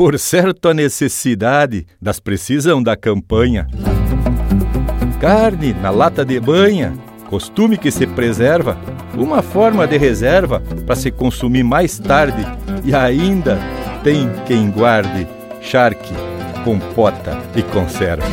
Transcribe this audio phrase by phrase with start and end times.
[0.00, 3.66] Por certo, a necessidade das precisão da campanha.
[5.20, 6.94] Carne na lata de banha,
[7.28, 8.78] costume que se preserva,
[9.14, 12.42] uma forma de reserva para se consumir mais tarde
[12.82, 13.58] e ainda
[14.02, 15.28] tem quem guarde
[15.60, 16.14] charque,
[16.64, 18.24] compota e conserva.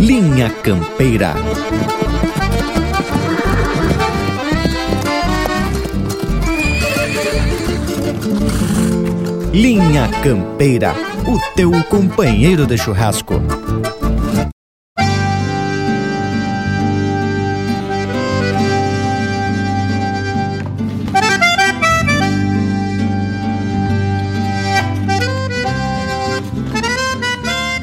[0.00, 1.34] Linha Campeira.
[9.52, 10.94] Linha Campeira,
[11.26, 13.34] o teu companheiro de churrasco.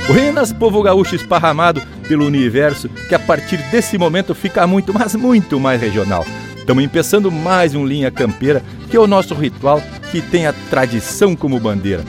[0.07, 5.59] Buenas, povo gaúcho esparramado pelo universo, que a partir desse momento fica muito, mas muito
[5.59, 6.25] mais regional.
[6.67, 9.81] Estamos empeçando mais um Linha Campeira, que é o nosso ritual
[10.11, 12.03] que tem a tradição como bandeira.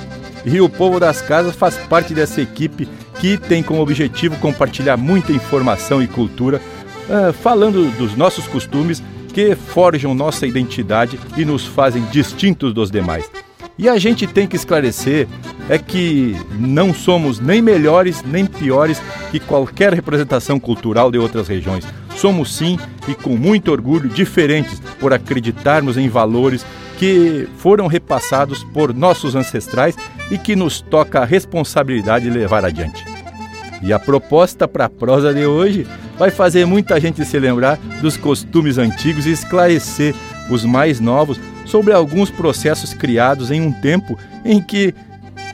[0.44, 2.88] E o povo das casas faz parte dessa equipe
[3.20, 6.60] que tem como objetivo compartilhar muita informação e cultura,
[7.08, 9.00] uh, falando dos nossos costumes
[9.32, 13.30] que forjam nossa identidade e nos fazem distintos dos demais.
[13.78, 15.28] E a gente tem que esclarecer
[15.68, 21.86] é que não somos nem melhores nem piores que qualquer representação cultural de outras regiões.
[22.18, 26.66] Somos sim e com muito orgulho diferentes por acreditarmos em valores
[26.98, 29.96] que foram repassados por nossos ancestrais
[30.28, 33.04] e que nos toca a responsabilidade de levar adiante.
[33.80, 35.86] E a proposta para a prosa de hoje
[36.18, 40.12] vai fazer muita gente se lembrar dos costumes antigos e esclarecer
[40.50, 44.92] os mais novos sobre alguns processos criados em um tempo em que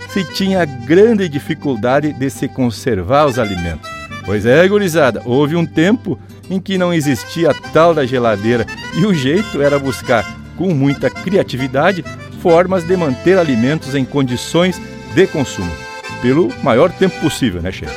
[0.09, 3.91] se tinha grande dificuldade de se conservar os alimentos.
[4.25, 6.19] Pois é, gurizada, houve um tempo
[6.51, 10.25] em que não existia a tal da geladeira e o jeito era buscar,
[10.57, 12.05] com muita criatividade,
[12.41, 14.81] formas de manter alimentos em condições
[15.15, 15.71] de consumo,
[16.21, 17.97] pelo maior tempo possível, né, chefe?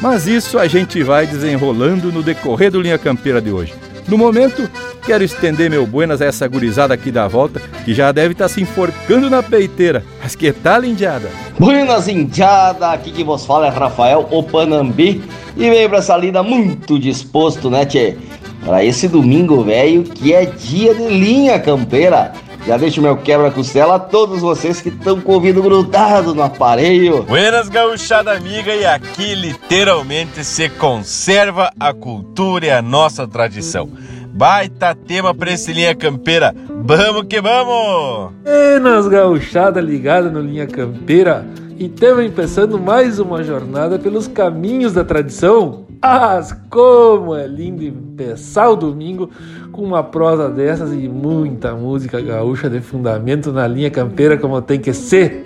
[0.00, 3.74] Mas isso a gente vai desenrolando no decorrer do Linha Campeira de hoje.
[4.08, 4.70] No momento,
[5.04, 8.48] quero estender meu buenas a essa gurizada aqui da volta, que já deve estar tá
[8.48, 10.04] se enforcando na peiteira.
[10.22, 11.28] Mas que tal, indiada?
[11.58, 12.92] Buenas, indiada!
[12.92, 15.24] Aqui que vos fala é Rafael Opanambi
[15.56, 18.16] e veio pra essa lida muito disposto, né, tchê?
[18.64, 22.32] Para esse domingo, velho, que é dia de linha campeira.
[22.66, 27.22] Já deixo meu quebra-costela a todos vocês que estão com o ouvido grudado no aparelho.
[27.22, 33.88] Buenas, gauchada amiga, e aqui literalmente se conserva a cultura e a nossa tradição.
[34.32, 36.52] Baita tema pra esse Linha Campeira.
[36.82, 38.32] Vamos que vamos!
[38.42, 41.46] Buenas, gauchada ligada no Linha Campeira.
[41.78, 45.85] E estamos começando mais uma jornada pelos caminhos da tradição.
[46.02, 46.40] Ah,
[46.70, 49.30] como é lindo empezar o domingo
[49.72, 54.78] com uma prosa dessas e muita música gaúcha de fundamento na linha campeira como tem
[54.80, 55.44] que ser.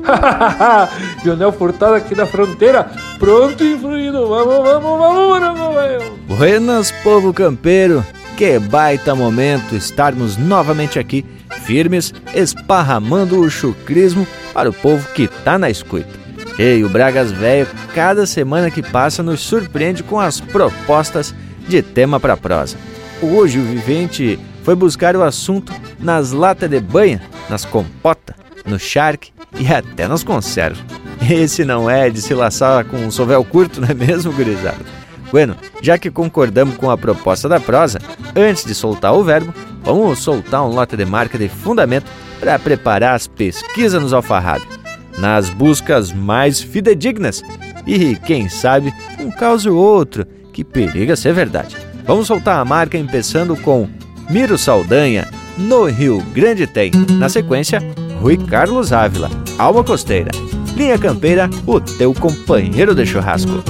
[1.24, 4.28] Jonel Furtado aqui da fronteira, pronto e fluido.
[4.28, 6.38] Vamos, vamos, vamos, vamos, vamos.
[6.38, 8.04] Buenas, povo campeiro.
[8.36, 11.26] Que baita momento estarmos novamente aqui,
[11.62, 16.19] firmes, esparramando o chucrismo para o povo que tá na escuta.
[16.62, 21.34] E o Bragas Velho, cada semana que passa, nos surpreende com as propostas
[21.66, 22.76] de tema para prosa.
[23.22, 29.32] Hoje o Vivente foi buscar o assunto nas latas de banha, nas compotas, no charque
[29.58, 30.84] e até nas conservas.
[31.30, 34.84] Esse não é de se laçar com um sovel curto, não é mesmo, gurizada?
[35.30, 38.00] Bueno, já que concordamos com a proposta da prosa,
[38.36, 43.14] antes de soltar o verbo, vamos soltar um lote de marca de fundamento para preparar
[43.14, 44.79] as pesquisas nos alfarrábios
[45.18, 47.42] nas buscas mais fidedignas
[47.86, 51.76] e, quem sabe, um caso ou outro que periga ser verdade.
[52.04, 53.88] Vamos soltar a marca empeçando com
[54.28, 55.28] Miro Saldanha,
[55.58, 56.90] no Rio Grande tem.
[57.18, 57.82] Na sequência,
[58.20, 60.30] Rui Carlos Ávila, Alma Costeira.
[60.76, 63.62] Linha Campeira, o teu companheiro de churrasco.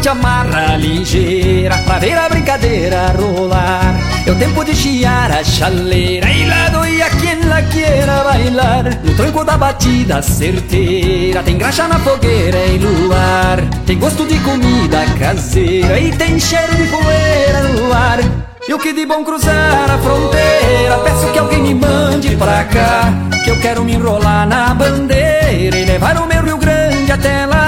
[0.00, 3.94] Uma chamarra ligeira pra ver a brincadeira rolar.
[4.26, 8.98] É o tempo de chiar a chaleira e lá doia quem lá queira bailar.
[9.04, 13.60] No tranco da batida certeira tem graxa na fogueira e luar.
[13.84, 18.20] Tem gosto de comida caseira e tem cheiro de poeira no ar.
[18.66, 23.12] Eu que de bom cruzar a fronteira Peço que alguém me mande pra cá
[23.42, 27.59] Que eu quero me enrolar na bandeira E levar o meu Rio Grande até lá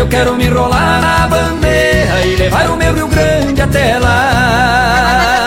[0.00, 5.39] que eu quero me enrolar na bandeira e levar o meu Rio Grande até lá.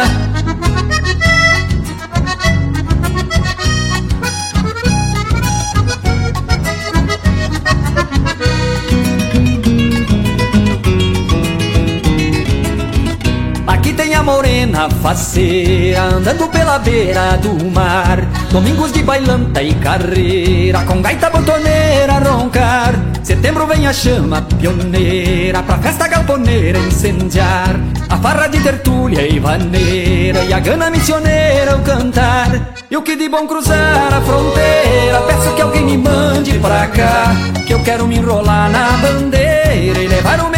[14.63, 18.19] Morena faceira, andando pela beira do mar.
[18.49, 22.93] Domingos de bailanta e carreira, com gaita botoneira roncar.
[23.23, 27.75] Setembro vem a chama pioneira, pra festa galponeira incendiar.
[28.09, 32.73] A farra de tertúlia e vaneira, e a gana missioneira o cantar.
[32.89, 37.35] E o que de bom cruzar a fronteira, peço que alguém me mande pra cá.
[37.67, 40.52] Que eu quero me enrolar na bandeira e levar o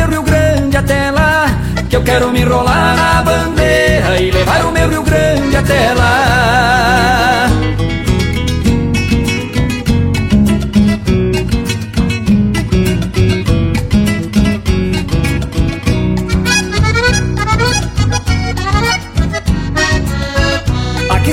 [1.95, 7.34] Que eu quero me enrolar na bandeira e levar o meu Rio Grande até lá.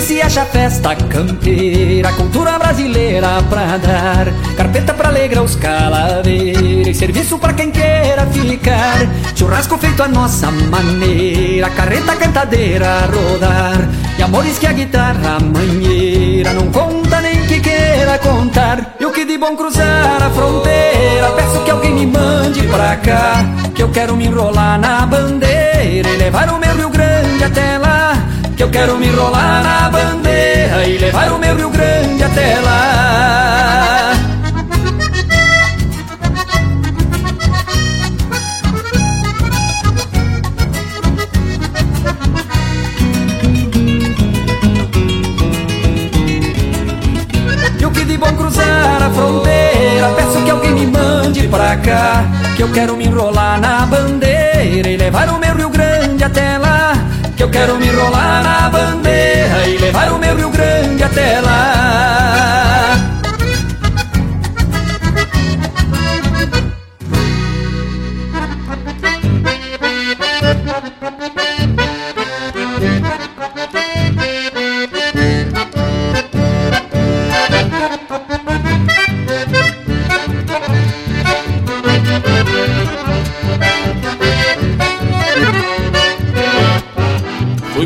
[0.03, 4.33] Se acha festa campeira, cultura brasileira pra dar.
[4.57, 9.07] Carpeta pra alegrar os calaveiros, serviço pra quem queira ficar.
[9.37, 13.89] Churrasco feito a nossa maneira, carreta cantadeira a rodar.
[14.19, 18.97] E amores que a guitarra manheira não conta nem que queira contar.
[18.99, 23.45] E o que de bom cruzar a fronteira, peço que alguém me mande pra cá.
[23.73, 27.92] Que eu quero me enrolar na bandeira e levar o meu Rio Grande até lá.
[28.63, 34.13] Eu quero me enrolar na bandeira e levar o meu Rio Grande até lá.
[47.81, 52.25] E o que de bom cruzar a fronteira, peço que alguém me mande pra cá.
[52.57, 55.72] Que eu quero me enrolar na bandeira e levar o meu Rio.
[57.43, 62.12] Que eu quero me enrolar na bandeira e levar o meu Rio Grande até lá.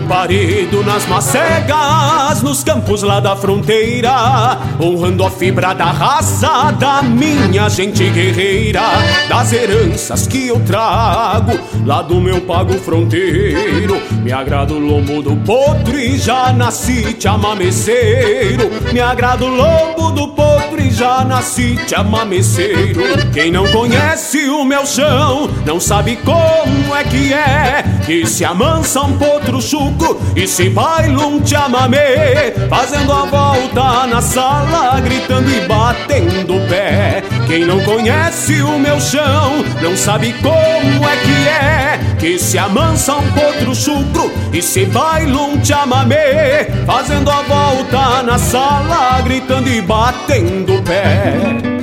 [0.07, 7.69] Parido nas macegas, nos campos lá da fronteira, honrando a fibra da raça da minha
[7.69, 8.83] gente guerreira,
[9.29, 14.01] das heranças que eu trago lá do meu pago fronteiro.
[14.23, 18.71] Me agrada o lombo do potro e já nasci te amameceiro.
[18.93, 23.03] Me agrada o lombo do potro e já nasci te amameceiro.
[23.33, 29.03] Quem não conhece o meu chão não sabe como é que é que se amansa
[29.03, 29.96] um potro chuco
[30.35, 37.23] e se baila um chamamé, fazendo a volta na sala, gritando e batendo o pé.
[37.47, 43.15] Quem não conhece o meu chão não sabe como é que é que se amansa
[43.15, 49.81] um potro chucro e se baila um chamamé, fazendo a volta na sala, gritando e
[49.81, 51.76] batendo o pé.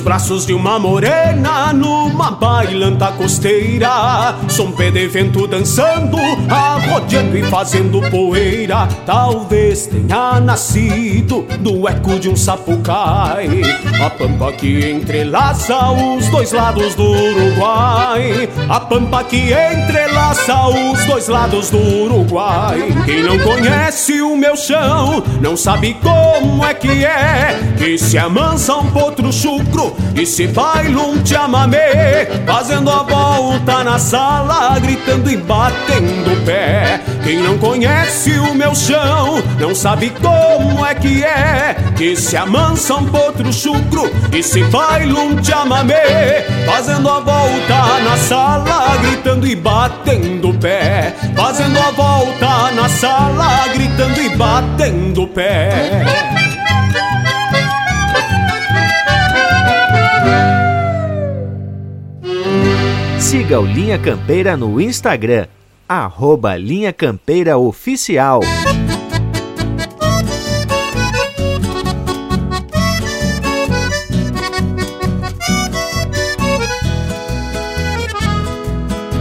[0.00, 4.34] Braços de uma morena, numa bailanta costeira.
[4.48, 6.16] Som pé de vento dançando,
[6.48, 8.88] arrodeando e fazendo poeira.
[9.04, 13.62] Talvez tenha nascido do eco de um sapucai.
[14.02, 18.48] A pampa que entrelaça os dois lados do Uruguai.
[18.68, 22.92] A pampa que entrelaça os dois lados do Uruguai.
[23.04, 27.74] Quem não conhece o meu chão, não sabe como é que é.
[27.76, 33.98] Que se amansa um potro chucro e se baila um chamamé Fazendo a volta na
[33.98, 37.00] sala, gritando e batendo o pé.
[37.22, 41.76] Quem não conhece o meu chão, não sabe como é que é.
[41.96, 48.16] Que se amansa um potro chucro e se baila um chamamé Fazendo a volta na
[48.16, 51.14] sala, gritando e batendo o pé.
[51.36, 56.39] Fazendo a volta na sala, gritando e batendo o pé
[63.30, 65.46] Siga o Linha Campeira no Instagram,
[65.88, 68.40] arroba Linha Campeira Oficial.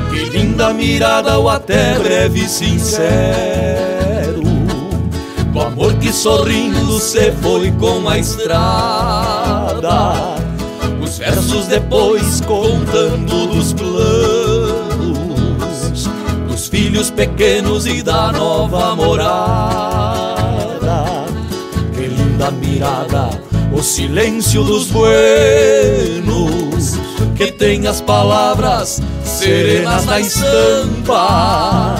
[0.09, 4.41] Que linda mirada ou até breve sincero
[5.53, 9.69] Do amor que sorrindo se foi com a estrada
[10.99, 13.68] Os versos depois contando dos
[16.59, 20.05] planos filhos pequenos e da nova morada.
[21.93, 23.29] Que linda mirada,
[23.71, 25.09] o silêncio dos buenos,
[27.35, 31.95] que tem as palavras serenas na estampa.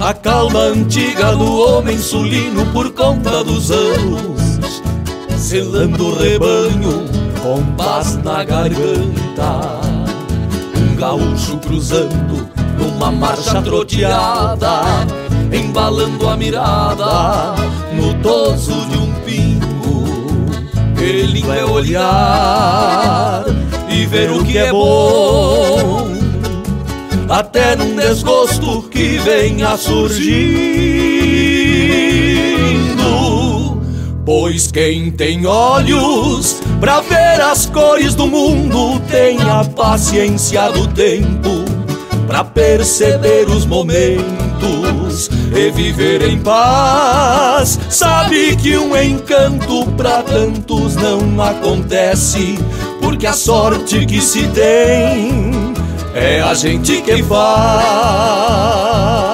[0.00, 4.60] A calma antiga do homem sulino por conta dos anos,
[5.36, 7.04] selando o rebanho
[7.42, 9.89] com paz na garganta.
[11.00, 12.46] Gaúcho cruzando
[12.78, 14.82] numa marcha troteada,
[15.50, 17.54] embalando a mirada
[17.94, 20.04] no toso de um pingo.
[20.94, 23.44] Que lindo é olhar
[23.88, 26.12] e ver o que é bom,
[27.30, 30.60] até num desgosto que venha surgindo.
[34.22, 41.64] Pois quem tem olhos pra ver as cores do mundo tem a paciência do tempo
[42.26, 47.78] pra perceber os momentos e viver em paz.
[47.90, 52.58] Sabe que um encanto pra tantos não acontece,
[53.00, 55.74] porque a sorte que se tem
[56.14, 59.29] é a gente que faz.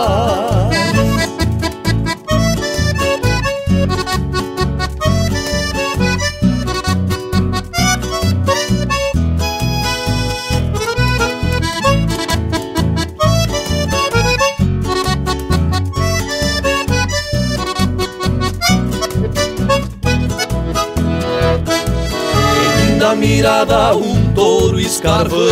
[23.36, 25.42] Mirada um touro escarvando,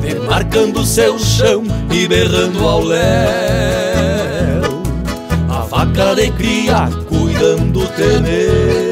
[0.00, 3.02] demarcando seu chão e berrando ao léu.
[5.50, 8.86] A vaca de cria cuidando o terneiro,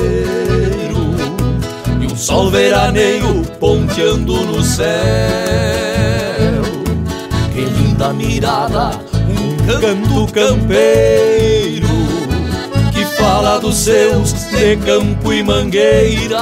[2.02, 4.92] e um sol veraneio ponteando no céu.
[7.54, 8.90] Que linda mirada,
[9.26, 11.62] um canto campeiro
[13.23, 16.41] fala dos seus de campo e mangueira.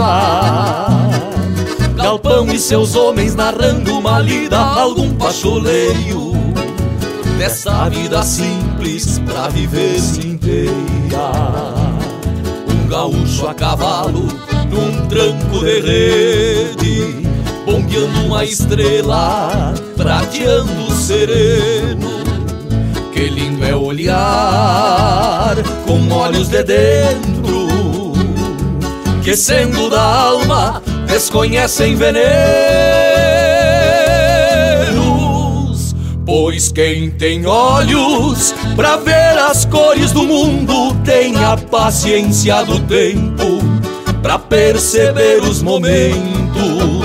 [1.95, 6.33] Galpão e seus homens narrando uma lida, algum pacholeio
[7.37, 11.31] dessa vida simples pra viver inteira.
[12.67, 14.27] Um gaúcho a cavalo
[14.71, 17.27] num tranco de rede,
[17.67, 22.10] bombeando uma estrela, prateando sereno
[23.13, 28.13] que lindo é olhar com olhos de dentro,
[29.23, 32.21] que sendo da alma desconhecem venenos.
[36.25, 43.61] Pois quem tem olhos para ver as cores do mundo tem a paciência do tempo
[44.23, 47.00] para perceber os momentos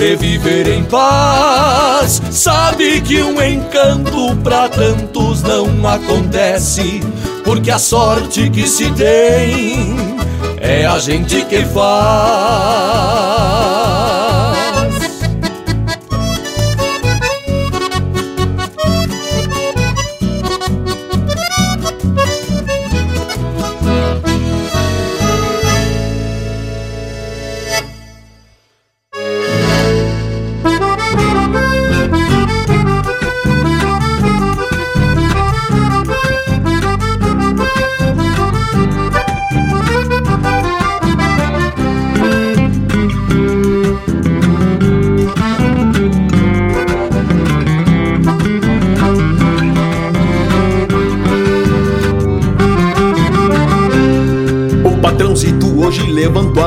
[0.00, 2.20] e viver em paz.
[2.30, 7.00] Sabe que um encanto para tantos não acontece,
[7.44, 9.96] porque a sorte que se tem
[10.60, 13.00] é a gente que faz.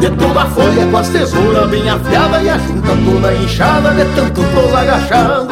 [0.00, 4.04] De toda a folha com as tesouras bem afiada E a junta toda inchada de
[4.14, 5.48] tanto tô agachado.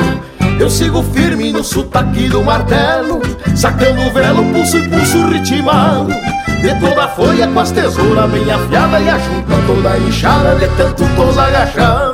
[0.59, 3.21] Eu sigo firme no sotaque do martelo
[3.57, 6.13] Sacando o velo, pulso e pulso ritmado
[6.61, 10.69] De toda a folha com as tesouras bem afiada E a junta toda inchada de
[10.77, 12.14] tanto tô agachado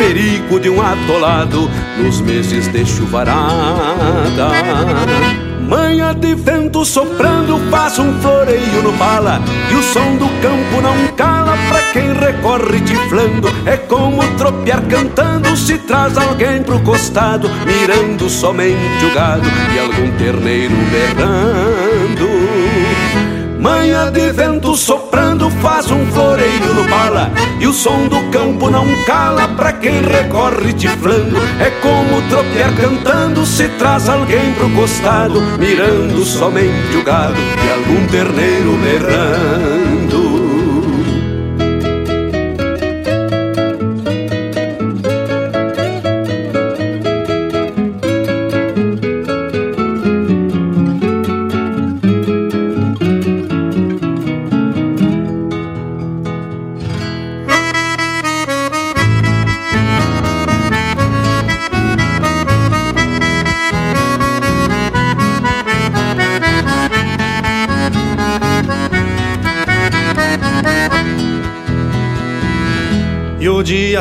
[0.00, 4.48] Perigo de um atolado nos meses de chuvarada
[5.68, 11.14] Manha de vento soprando faz um floreio no pala E o som do campo não
[11.14, 18.30] cala pra quem recorre tiflando É como tropear cantando se traz alguém pro costado Mirando
[18.30, 22.30] somente o gado e algum terneiro berrando.
[23.60, 27.29] Manha de vento soprando faz um floreio no pala
[27.60, 33.44] E o som do campo não cala pra quem recorre tiflando É como tropear cantando
[33.44, 39.49] se traz alguém pro costado Mirando somente o gado e algum terneiro berrando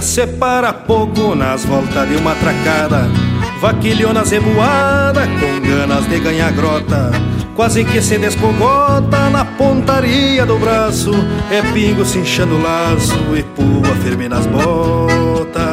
[0.10, 3.08] separa pouco nas voltas de uma tracada.
[3.62, 7.12] Vaquilhona zebuada com ganas de ganhar grota.
[7.56, 11.12] Quase que se descogota na pontaria do braço.
[11.52, 15.69] É pingo se inchando o laço e pua firme nas botas.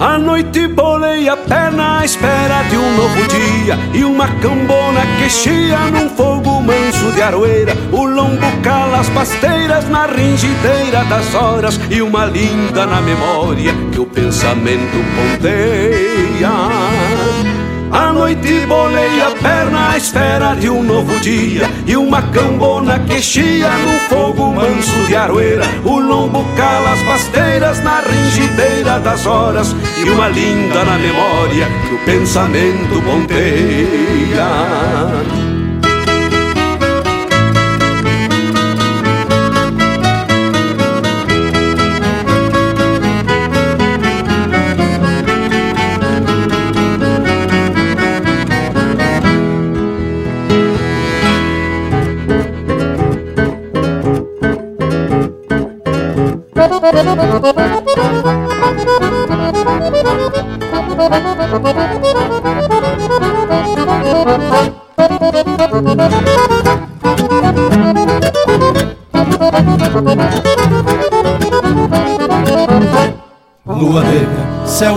[0.00, 5.30] A noite bolei a perna à espera de um novo dia E uma cambona que
[5.30, 11.78] chia num fogo manso de aroeira O lombo cala as pasteiras na ringideira das horas
[11.90, 16.50] E uma linda na memória que o pensamento ponteia.
[17.92, 23.22] A noite bolei a perna à espera de um novo dia E uma cambona que
[23.22, 29.76] chia num fogo manso de aroeira O lombo cala as pasteiras na ringideira das horas
[29.96, 34.48] E uma linda na memória que o pensamento ponteia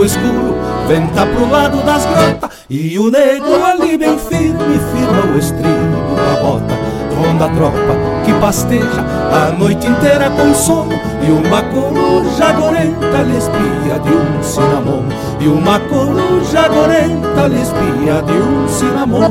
[0.07, 0.55] escuro,
[0.87, 6.41] venta pro lado das grotas E o negro ali bem firme, firma o estribo da
[6.41, 6.77] bota.
[7.17, 10.93] Ronda a tropa que pasteja a noite inteira com sono
[11.27, 18.21] E uma coruja gorenta lhe espia de um cinamomo E uma coruja gorenta lhe espia
[18.21, 19.27] de um cinamomo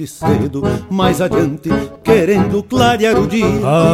[0.00, 1.68] Quase cedo, mais adiante,
[2.02, 3.44] querendo clarear o dia.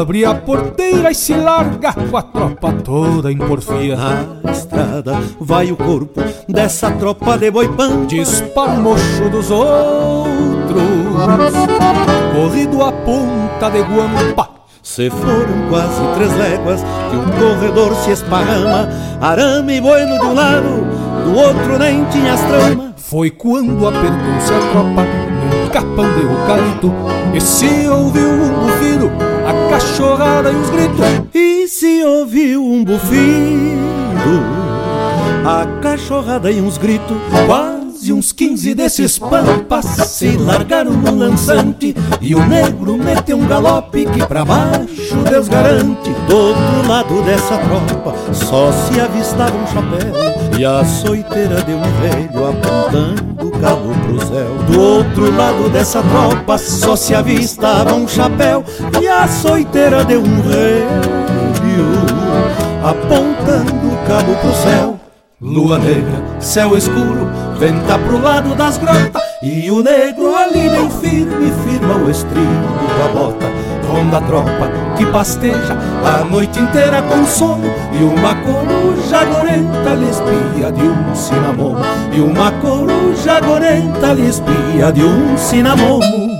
[0.00, 3.96] Abre a porteira e se larga com a tropa toda em porfia.
[4.44, 10.82] Na estrada vai o corpo dessa tropa de boipã Dispara o mocho dos outros
[12.32, 14.50] Corrido a ponta de guampa.
[14.84, 18.88] Se foram quase três léguas que um corredor se esparrama,
[19.20, 20.86] arame e bueno de um lado,
[21.24, 22.94] do outro nem tinha as tramas.
[22.96, 25.35] Foi quando apertou-se a tropa
[25.76, 26.90] capão de eucalipto
[27.34, 29.12] e se ouviu um bufido,
[29.46, 31.06] a cachorrada e os gritos.
[31.34, 33.20] E se ouviu um bufido,
[35.44, 37.18] a cachorrada e uns gritos.
[37.44, 44.04] Quase uns quinze desses pampas se largaram no lançante E o negro meteu um galope
[44.06, 50.35] que pra baixo Deus garante Do outro lado dessa tropa só se avistava um chapéu
[50.58, 54.56] E a soiteira de um velho apontando o cabo pro céu.
[54.70, 58.64] Do outro lado dessa tropa só se avistava um chapéu.
[59.00, 61.16] E a soiteira de um velho
[62.82, 64.98] apontando o cabo pro céu.
[65.38, 71.52] Lua negra, céu escuro, venta pro lado das grotas E o negro ali bem firme
[71.62, 72.38] firma o estribo
[72.98, 73.46] da bota
[73.86, 77.70] Ronda a tropa que pasteja a noite inteira com sono.
[77.92, 81.76] E uma coruja gorenta lhe espia de um cinamomo
[82.12, 86.35] E uma coruja gorenta lhe espia de um cinamomo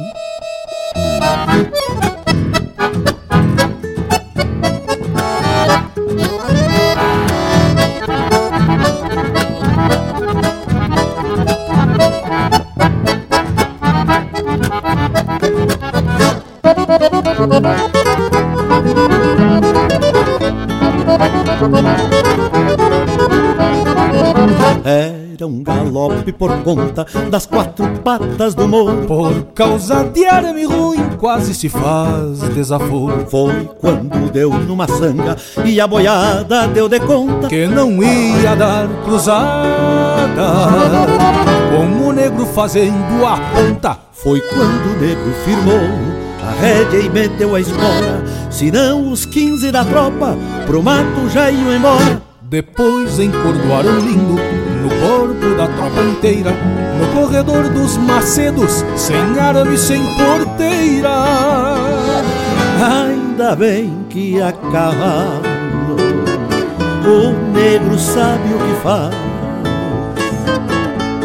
[26.33, 29.07] por conta das quatro patas do morro.
[29.07, 33.27] Por causa de arame ruim quase se faz desaforo.
[33.29, 38.89] Foi quando deu numa sanga e a boiada deu de conta Que não ia dar
[39.05, 39.47] cruzada.
[41.71, 47.55] Com o negro fazendo a ponta Foi quando o negro firmou a rédea e meteu
[47.55, 50.37] a espora Senão os quinze da tropa
[50.67, 52.23] pro mato já iam embora.
[52.41, 54.37] Depois encordoaram lindo
[55.07, 56.51] corpo da tropa inteira
[56.99, 61.25] No corredor dos macedos, sem arame, sem porteira.
[62.83, 65.97] Ainda bem que a cavalo
[67.05, 69.15] O negro sabe o que faz.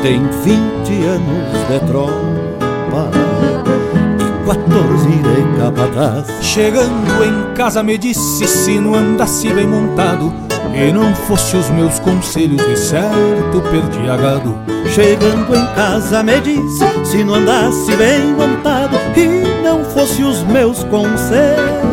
[0.01, 3.11] Tem vinte anos de tropa
[4.45, 6.27] 14 de capataz.
[6.41, 11.99] Chegando em casa me disse se não andasse bem montado E não fosse os meus
[11.99, 14.55] conselhos de certo perdia gado
[14.93, 20.83] Chegando em casa me disse se não andasse bem montado E não fosse os meus
[20.85, 21.91] conselhos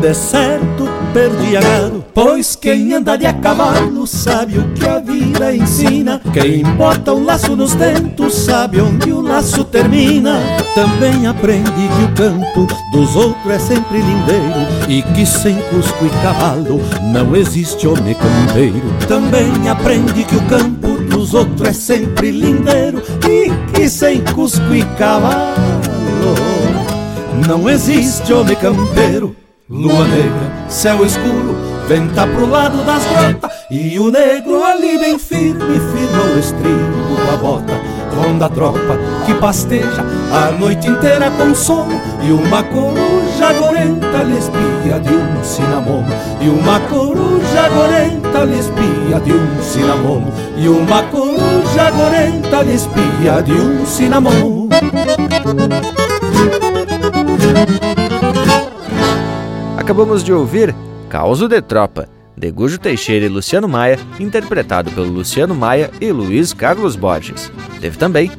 [0.00, 5.54] de certo perdia gado Pois quem anda de a cavalo sabe o que a vida
[5.54, 6.20] ensina.
[6.32, 10.40] Quem bota o laço nos dentos sabe onde o laço termina.
[10.74, 16.10] Também aprende que o campo dos outros é sempre lindeiro E que sem cusco e
[16.20, 16.80] cavalo
[17.12, 18.82] não existe homem campeiro.
[19.06, 24.82] Também aprende que o campo dos outros é sempre lindeiro E que sem cusco e
[24.96, 26.34] cavalo
[27.46, 29.36] não existe homem campeiro.
[29.70, 35.80] Lua negra, céu escuro, venta pro lado das grotas E o negro ali bem firme,
[35.80, 37.72] firma o estribo da bota.
[38.14, 44.38] Ronda a tropa que pasteja a noite inteira com sono E uma coruja gorenta lhe
[44.38, 46.08] espia de um cinamomo.
[46.40, 50.32] E uma coruja gorenta lhe espia de um cinamomo.
[50.56, 54.68] E uma coruja gorenta lhe espia de um cinamomo.
[59.78, 60.74] Acabamos de ouvir
[61.08, 66.52] Causo de Tropa, de Gujo Teixeira e Luciano Maia, interpretado pelo Luciano Maia e Luiz
[66.52, 67.50] Carlos Borges.
[67.80, 68.30] Teve também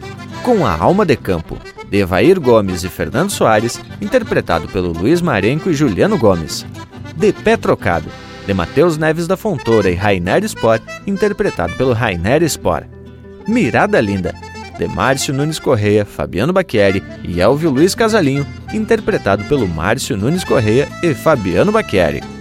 [0.43, 1.57] Com a Alma de Campo,
[1.89, 6.65] de Evair Gomes e Fernando Soares, interpretado pelo Luiz Marenco e Juliano Gomes.
[7.15, 8.07] De Pé Trocado,
[8.45, 12.83] de Matheus Neves da Fontoura e Rainer Spor, interpretado pelo Rainer Spor.
[13.47, 14.33] Mirada Linda,
[14.77, 20.87] de Márcio Nunes Correia, Fabiano Bacchieri e Elvio Luiz Casalinho, interpretado pelo Márcio Nunes Correia
[21.01, 22.38] e Fabiano Bacchieri.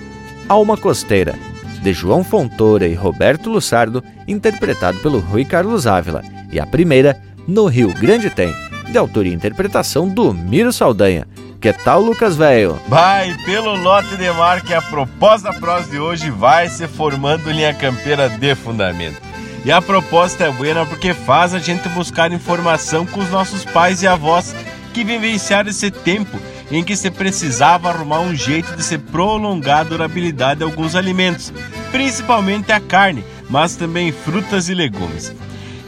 [0.49, 1.35] Alma Costeira,
[1.83, 7.67] de João Fontoura e Roberto Lussardo, interpretado pelo Rui Carlos Ávila, e a primeira, No
[7.67, 8.55] Rio Grande Tem,
[8.91, 11.29] de autoria e interpretação do Miro Saldanha.
[11.61, 12.81] Que tal, Lucas Velho?
[12.89, 17.51] Vai, pelo lote de mar que a proposta da prosa de hoje vai se formando
[17.51, 19.21] linha campeira de fundamento.
[19.65, 24.03] E a proposta é boa porque faz a gente buscar informação com os nossos pais
[24.03, 24.55] e avós
[24.95, 26.39] que vivenciaram esse tempo
[26.71, 31.53] em que se precisava arrumar um jeito de se prolongar a durabilidade de alguns alimentos,
[31.91, 35.33] principalmente a carne, mas também frutas e legumes.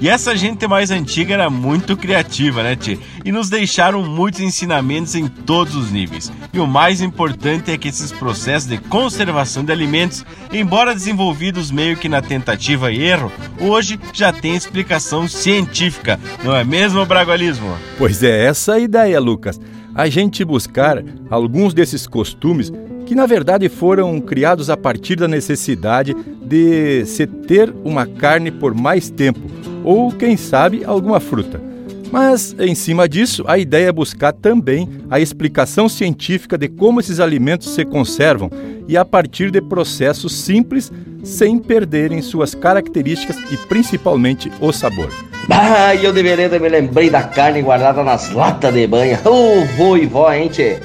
[0.00, 2.98] E essa gente mais antiga era muito criativa, né, Tchê?
[3.22, 6.32] E nos deixaram muitos ensinamentos em todos os níveis.
[6.54, 11.98] E o mais importante é que esses processos de conservação de alimentos, embora desenvolvidos meio
[11.98, 17.76] que na tentativa e erro, hoje já tem explicação científica, não é mesmo, Bragualismo?
[17.98, 19.60] Pois é, essa a ideia, Lucas.
[19.94, 22.72] A gente buscar alguns desses costumes
[23.06, 28.74] que na verdade foram criados a partir da necessidade de se ter uma carne por
[28.74, 29.40] mais tempo
[29.84, 31.69] ou, quem sabe, alguma fruta.
[32.10, 37.20] Mas, em cima disso, a ideia é buscar também a explicação científica de como esses
[37.20, 38.50] alimentos se conservam
[38.88, 40.90] e a partir de processos simples,
[41.22, 45.10] sem perderem suas características e principalmente o sabor.
[45.48, 49.20] Ah, eu deveria ter me lembrei da carne guardada nas latas de banha.
[49.24, 50.78] Ô, oh, vô e vó, hein, tchê?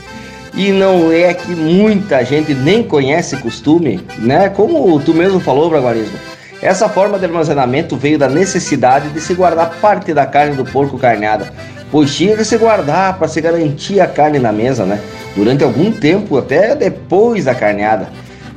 [0.56, 4.50] E não é que muita gente nem conhece costume, né?
[4.50, 9.78] Como tu mesmo falou, Braguarismo essa forma de armazenamento veio da necessidade de se guardar
[9.82, 11.52] parte da carne do porco carneada,
[11.92, 15.00] pois tinha que se guardar para se garantir a carne na mesa, né?
[15.36, 18.08] Durante algum tempo, até depois da carneada.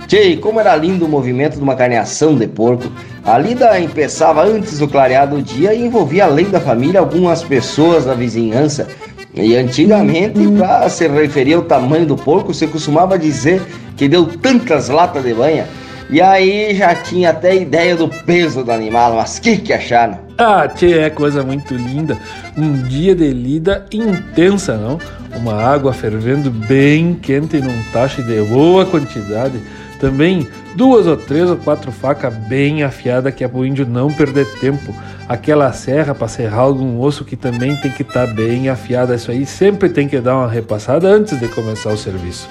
[0.06, 2.90] Tchê, como era lindo o movimento de uma carneação de porco.
[3.24, 8.06] A lida empeçava antes do clareado do dia e envolvia, além da família, algumas pessoas
[8.06, 8.88] da vizinhança.
[9.34, 13.61] E antigamente, para se referir ao tamanho do porco, se costumava dizer
[13.96, 15.66] que deu tantas latas de banha
[16.10, 20.18] e aí já tinha até ideia do peso do animal, mas que que acharam?
[20.38, 22.16] Ah, tchê, é coisa muito linda.
[22.56, 24.98] Um dia de lida intensa, não?
[25.36, 29.60] Uma água fervendo bem quente num tacho de boa quantidade.
[30.00, 34.46] Também duas ou três ou quatro facas bem afiadas que é pro índio não perder
[34.60, 34.94] tempo.
[35.28, 39.14] Aquela serra para serrar algum osso que também tem que estar tá bem afiada.
[39.14, 42.48] Isso aí sempre tem que dar uma repassada antes de começar o serviço.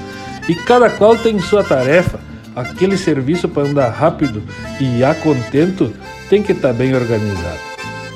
[0.48, 2.27] E cada qual tem sua tarefa
[2.58, 4.42] aquele serviço para andar rápido
[4.82, 5.94] e a contento
[6.28, 7.60] tem que estar tá bem organizado.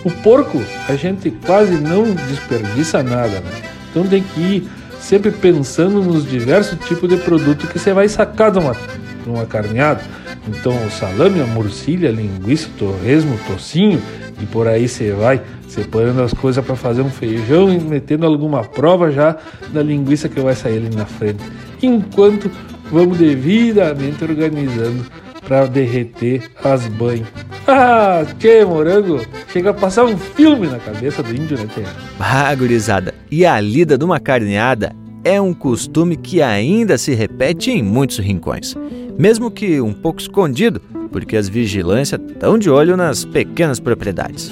[0.03, 3.51] O porco a gente quase não desperdiça nada, né?
[3.89, 8.51] Então tem que ir sempre pensando nos diversos tipos de produto que você vai sacar
[8.51, 10.01] de uma, de uma carneada.
[10.47, 14.01] Então o salame, a morcilha, a linguiça, torresmo, tocinho
[14.41, 18.63] e por aí você vai separando as coisas para fazer um feijão e metendo alguma
[18.63, 19.37] prova já
[19.71, 21.43] da linguiça que vai sair ali na frente.
[21.83, 22.49] Enquanto
[22.91, 25.05] vamos devidamente organizando
[25.47, 27.27] para derreter as banhas.
[27.67, 29.21] Ah, que morango!
[29.51, 31.83] Chega a passar um filme na cabeça do índio, né, Tchê?
[32.19, 37.71] Ah, gurizada, e a lida de uma carneada é um costume que ainda se repete
[37.71, 38.75] em muitos rincões,
[39.17, 44.51] mesmo que um pouco escondido, porque as vigilâncias estão de olho nas pequenas propriedades.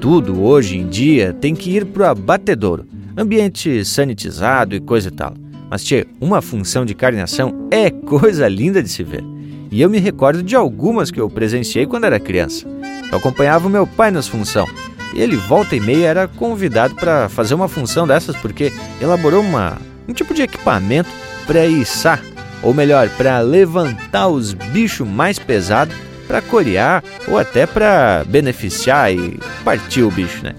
[0.00, 2.84] Tudo hoje em dia tem que ir para o abatedouro,
[3.16, 5.34] ambiente sanitizado e coisa e tal.
[5.72, 9.24] Mas, tchê, uma função de carneação é coisa linda de se ver.
[9.70, 12.68] E eu me recordo de algumas que eu presenciei quando era criança.
[13.10, 14.68] Eu acompanhava o meu pai nas funções.
[15.14, 19.78] E ele, volta e meia, era convidado para fazer uma função dessas porque elaborou uma,
[20.06, 21.08] um tipo de equipamento
[21.46, 22.22] para içar,
[22.62, 25.96] ou melhor, para levantar os bichos mais pesados
[26.28, 30.54] para corear ou até para beneficiar e partir o bicho, né?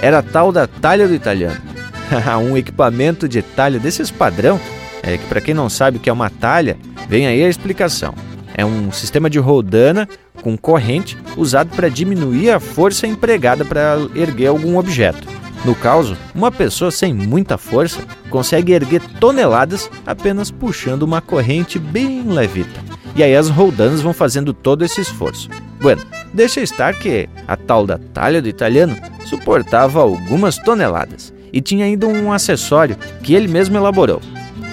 [0.00, 1.65] Era a tal da talha do italiano.
[2.42, 4.60] um equipamento de talha desses padrão,
[5.02, 6.76] é que para quem não sabe o que é uma talha,
[7.08, 8.14] vem aí a explicação.
[8.54, 10.08] É um sistema de rodana
[10.42, 15.28] com corrente usado para diminuir a força empregada para erguer algum objeto.
[15.64, 22.22] No caso, uma pessoa sem muita força consegue erguer toneladas apenas puxando uma corrente bem
[22.22, 22.80] levita.
[23.14, 25.48] E aí as roldanas vão fazendo todo esse esforço.
[25.80, 31.86] Bueno, deixa estar que a tal da talha do italiano suportava algumas toneladas e tinha
[31.86, 34.20] ainda um acessório que ele mesmo elaborou.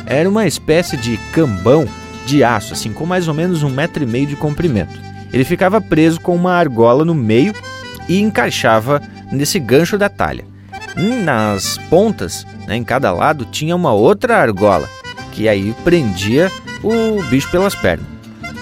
[0.06, 1.88] Era uma espécie de cambão
[2.26, 4.94] de aço, assim, com mais ou menos um metro e meio de comprimento.
[5.32, 7.54] Ele ficava preso com uma argola no meio
[8.10, 10.44] e encaixava nesse gancho da talha.
[11.24, 14.90] Nas pontas, né, em cada lado, tinha uma outra argola,
[15.32, 16.52] que aí prendia
[16.84, 18.06] o bicho pelas pernas.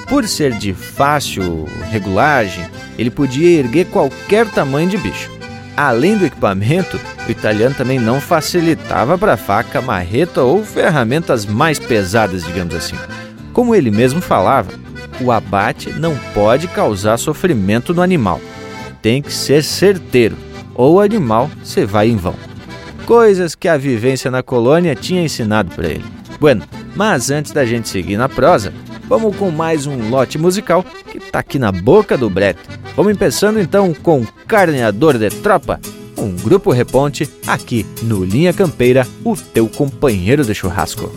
[0.07, 2.67] Por ser de fácil regulagem,
[2.99, 5.40] ele podia erguer qualquer tamanho de bicho.
[5.81, 12.43] Além do equipamento, o italiano também não facilitava para faca, marreta ou ferramentas mais pesadas,
[12.43, 12.95] digamos assim.
[13.51, 14.71] Como ele mesmo falava,
[15.19, 18.39] o abate não pode causar sofrimento no animal.
[19.01, 20.37] Tem que ser certeiro,
[20.75, 22.35] ou o animal se vai em vão.
[23.07, 26.05] Coisas que a vivência na colônia tinha ensinado para ele.
[26.39, 26.61] Bueno,
[26.95, 28.71] mas antes da gente seguir na prosa,
[29.11, 32.61] vamos com mais um lote musical que tá aqui na boca do brete.
[32.95, 35.81] Vamos começando então com Carneador de Tropa,
[36.17, 41.11] um grupo reponte aqui no Linha Campeira, o teu companheiro de churrasco.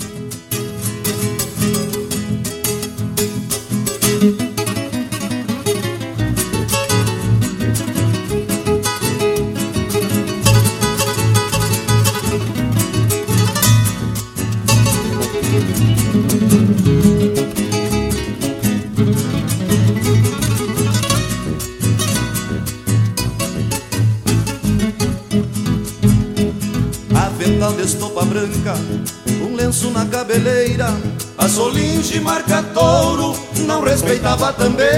[34.34, 34.94] Respeitava a tambeira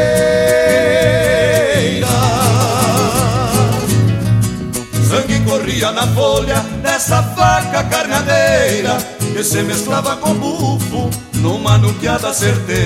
[5.08, 8.96] Sangue corria na folha Dessa faca carneadeira
[9.32, 12.76] Que se mesclava com bufo Numa nuqueada certeira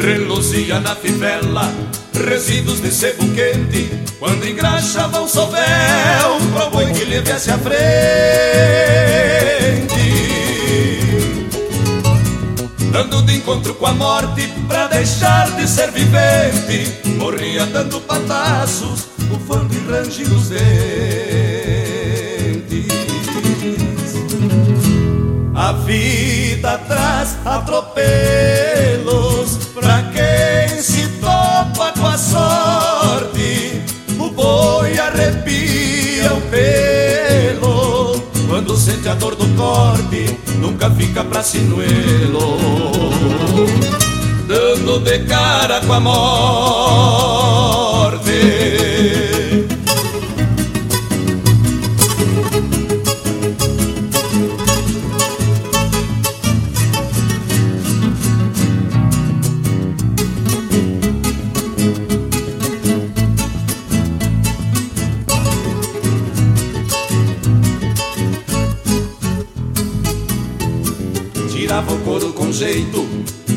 [0.00, 1.70] Reluzia na fivela
[2.16, 7.76] resíduos de sebo quente, quando engraxava o sovel, pro boi que lhe viesse à frente.
[12.92, 19.74] Dando de encontro com a morte, pra deixar de ser vivente, morria dando pataços, bufando
[19.74, 20.66] e rangindo os dentes.
[25.54, 28.06] A vida traz atropelos
[29.74, 33.82] pra quem se topa com a sorte.
[34.18, 40.38] O boi arrepia o pelo quando sente a dor do corte,
[40.86, 42.56] nunca fica pra sinuelo.
[44.46, 46.16] Dando de cara com a morte.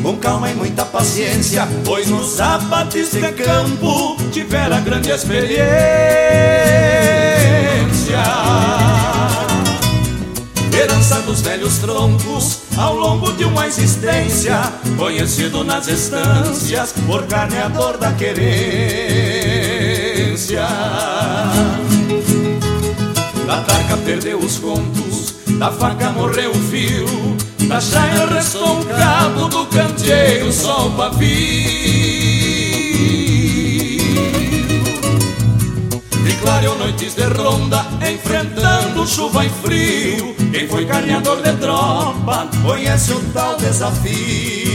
[0.02, 5.60] Com calma e muita paciência, pois nos abates de campo tivera grande experiência.
[10.72, 14.58] Herança dos velhos troncos ao longo de uma existência,
[14.96, 18.50] conhecido nas estâncias por carneador da querência.
[23.46, 27.29] Da tarca perdeu os contos, da faca morreu o fio,
[27.68, 31.28] da chaia restou um cabo do candeeiro, só o pavio.
[36.26, 40.34] E clareou noites de ronda, enfrentando chuva e frio.
[40.52, 44.70] Quem foi carneador de tropa conhece o tal desafio.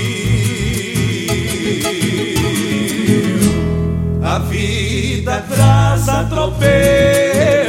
[4.24, 7.65] A vida traz atropelos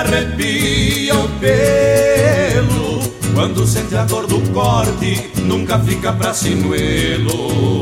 [0.00, 3.00] arrepia o pelo
[3.34, 7.80] Quando sente a dor do corte Nunca fica pra sinuelo.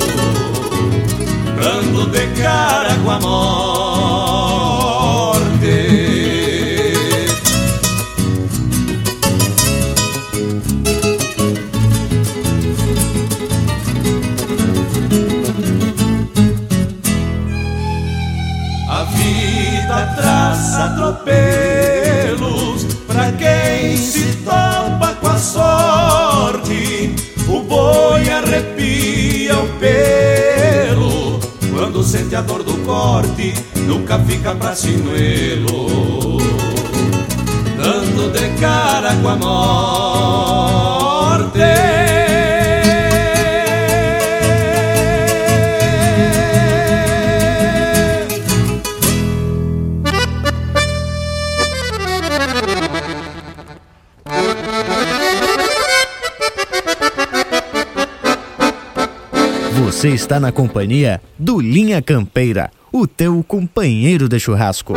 [1.57, 3.64] Dando de cara com a morte
[32.15, 33.53] sente a dor do corte,
[33.89, 36.39] nunca fica pra sinuelo,
[37.77, 40.94] dando de cara com a morte.
[60.05, 64.93] Você está na companhia do Linha Campeira, o teu companheiro de churrasco.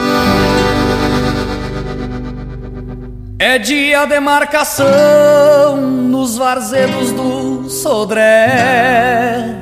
[3.40, 9.56] É dia de marcação nos varzedos do Sodré.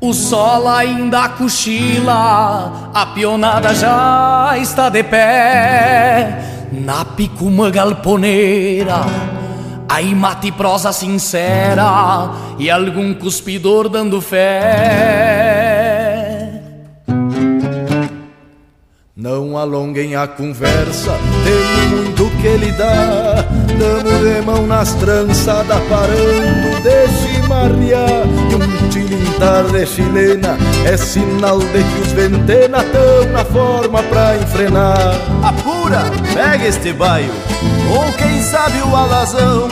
[0.00, 6.42] O sol ainda cochila, a pionada já está de pé.
[6.72, 9.02] Na picuma galponeira,
[9.88, 15.78] aí mate prosa sincera e algum cuspidor dando fé.
[19.16, 23.44] Não alonguem a conversa, tem muito que dá.
[23.78, 28.47] Damos de mão nas trançadas, parando de chimarrear.
[28.98, 35.14] Tilintar de chilena é sinal de que os ventena tão na forma pra enfrenar.
[35.40, 36.02] Apura,
[36.34, 37.32] pega este baio,
[37.94, 39.68] ou quem sabe o alazão.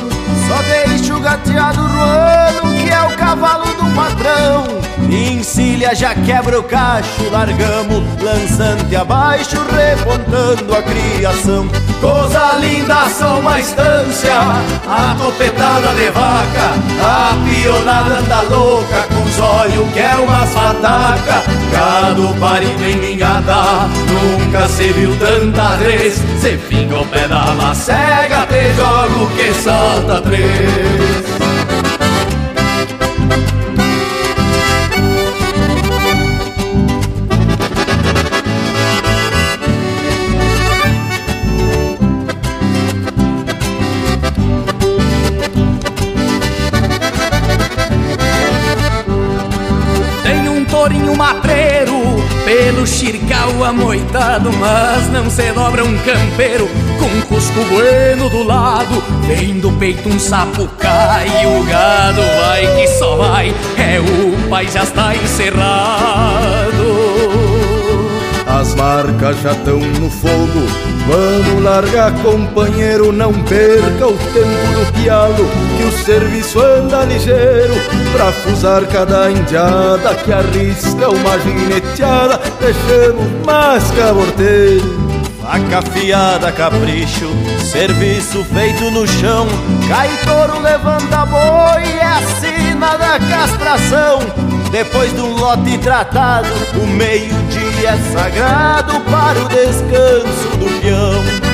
[0.46, 4.64] Só deixa o gateado ruano, que é o cavalo do patrão.
[5.10, 11.68] Encilha, já quebra o cacho, largamos lançante abaixo, repontando a criação.
[12.00, 14.34] Coisa linda, só uma estância,
[14.88, 21.42] a topetada de vaca, a pionada anda louca, com os olhos que é umas fataca.
[21.72, 26.14] Gado parido em ninhada, nunca se viu tanta vez.
[26.40, 31.26] Se fica o pé da macega, te jogo que salta três.
[53.66, 59.02] Amoitado, mas não se dobra um campeiro com um cusco bueno do lado.
[59.26, 64.68] Vem do peito um sapo cai, o gado vai que só vai, é o pai
[64.68, 67.05] já está encerrado.
[68.58, 70.66] As marcas já estão no fogo,
[71.06, 73.12] vamos largar, companheiro.
[73.12, 75.46] Não perca o tempo do pialo,
[75.76, 77.74] que o serviço anda ligeiro.
[78.12, 85.06] Pra fusar cada indiada que arrisca uma gineteada, deixamos mais caborteiro.
[85.42, 87.28] Faca afiada, capricho,
[87.60, 89.46] serviço feito no chão.
[89.86, 94.55] Cai touro, levanta boi, é a sina da castração.
[94.70, 101.46] Depois de um lote tratado, o meio-dia é sagrado para o descanso do peão.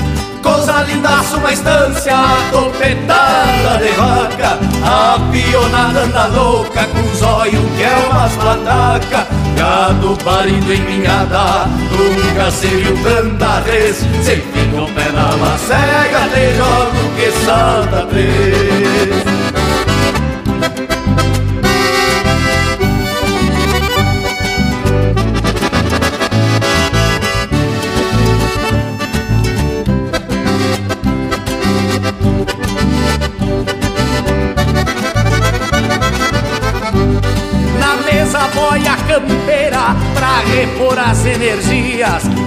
[0.42, 2.16] Coisa lindaça, uma estância,
[2.50, 10.72] topetada de vaca A pionada anda louca, com olhos que é umas pataca Gado parido
[10.72, 13.98] em minhada, nunca se viu tanta vez.
[14.22, 19.41] Se fica o pé na macega, te jogo que salta três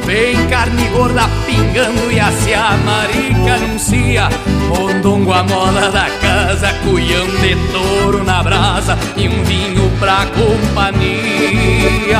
[0.05, 4.29] Vem carne gorda pingando e a cia marica anuncia.
[4.69, 12.19] Mondongo a moda da casa, cuião de touro na brasa e um vinho pra companhia.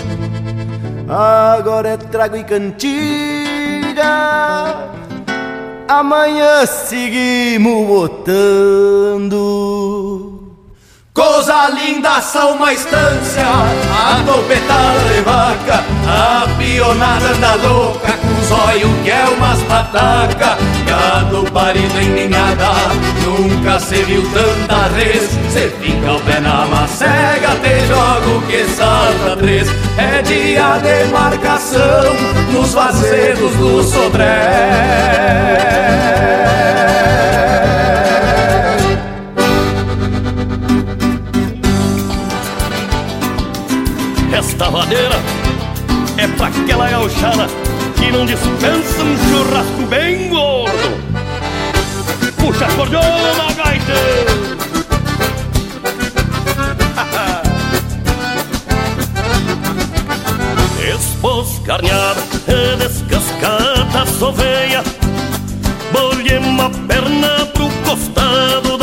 [1.13, 4.05] Agora é trago e cantiga.
[5.85, 9.41] Amanhã seguimos botando.
[11.13, 18.49] Coisa linda, só uma estância A topetada de vaca A pionada anda louca Com os
[18.49, 20.57] olhos que é umas pataca
[20.91, 22.69] Gado parido em ninhada
[23.23, 25.29] Nunca se viu tanta res.
[25.49, 29.69] Se fica o pé na macega Te jogo que salta três.
[29.97, 32.13] É dia de marcação
[32.51, 35.21] Nos vazedos do Sodré.
[44.37, 45.15] Esta maneira
[46.17, 47.47] é pra aquela gauchada
[47.95, 50.50] que não dispensa um churrasco bem gordo.
[52.51, 54.51] Puxa a cordona, gaita!
[62.47, 64.83] é descascada soveia
[65.93, 68.80] Bolhe uma perna pro costado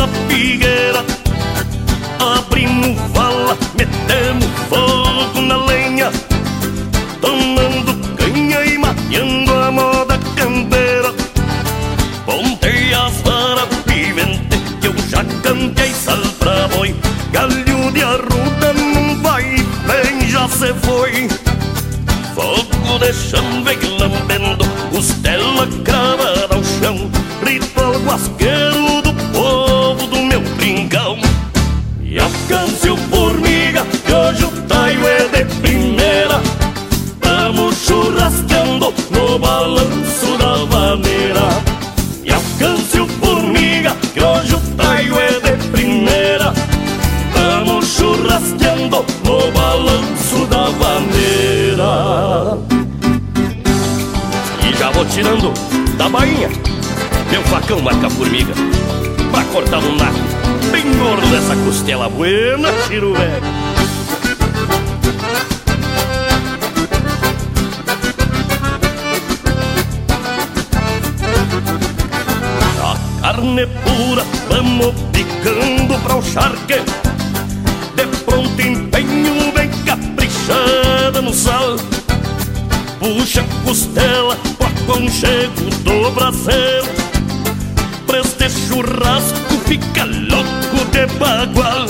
[56.09, 56.49] bainha
[57.31, 58.53] Meu facão marca formiga.
[59.31, 60.39] Pra cortar um naco
[60.71, 63.69] Bem gordo dessa costela buena, tiro velho.
[73.21, 76.81] Carne pura, vamos picando pra o charque.
[77.95, 81.77] De pronto empenho, bem caprichada no sal.
[82.99, 84.37] Puxa costela
[84.89, 86.87] aconchego do braseiro
[88.07, 91.85] Pra este churrasco fica louco de bagual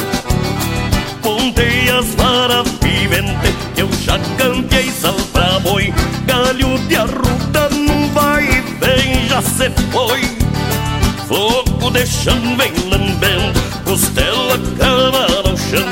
[1.22, 5.93] Pontei as varas vivente eu já cantei sal pra boi.
[6.26, 10.22] Galho de arruda não vai bem, já se foi.
[11.26, 15.88] Fogo de chão vem lambendo Costela cravada ao chão.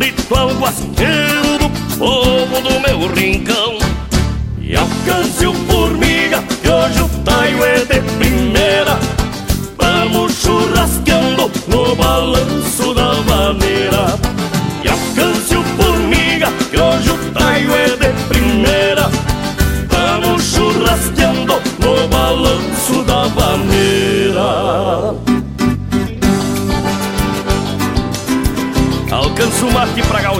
[0.00, 3.78] Ritual guasqueiro do povo do meu rincão.
[4.60, 5.71] E alcance o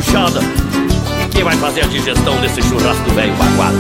[0.03, 0.41] gauchada
[1.31, 3.77] Quem vai fazer a digestão desse churrasco velho baguado?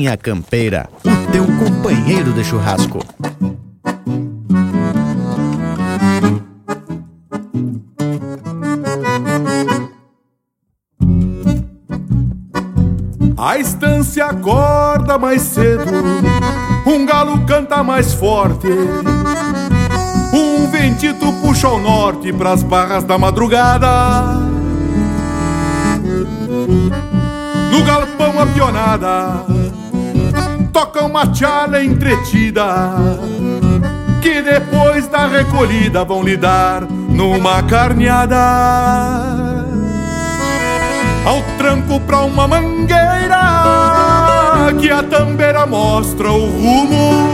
[0.00, 3.00] Linha Campeira, o teu companheiro de churrasco.
[13.36, 15.84] A estância acorda mais cedo,
[16.86, 18.68] um galo canta mais forte.
[20.32, 24.22] Um ventito puxa ao norte pras barras da madrugada.
[27.70, 29.59] No galpão a pionada
[31.00, 32.64] uma chala entretida
[34.20, 38.36] que depois da recolhida vão lidar numa carneada.
[41.24, 43.40] Ao tranco pra uma mangueira
[44.78, 47.28] que a tambeira mostra o rumo.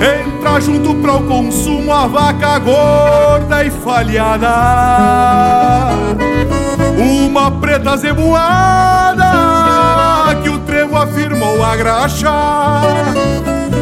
[0.00, 4.48] Entra junto pra o consumo a vaca gorda e falhada.
[6.98, 9.51] Uma preta zebuada
[10.96, 12.30] afirmou a graxa.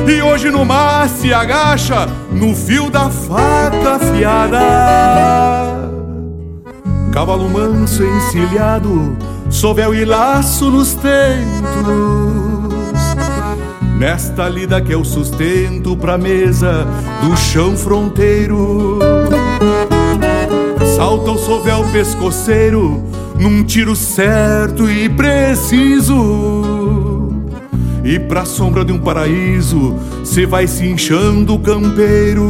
[0.07, 4.61] E hoje no mar se agacha no fio da faca afiada.
[7.13, 9.17] Cavalo manso encilhado,
[9.51, 11.11] sovel e laço nos tentos.
[13.99, 16.87] Nesta lida que o sustento pra mesa
[17.23, 18.99] do chão fronteiro.
[20.97, 23.03] Salta o sovel pescoceiro
[23.41, 26.13] num tiro certo e preciso.
[28.05, 32.45] E pra sombra de um paraíso, cê vai se inchando campeiro.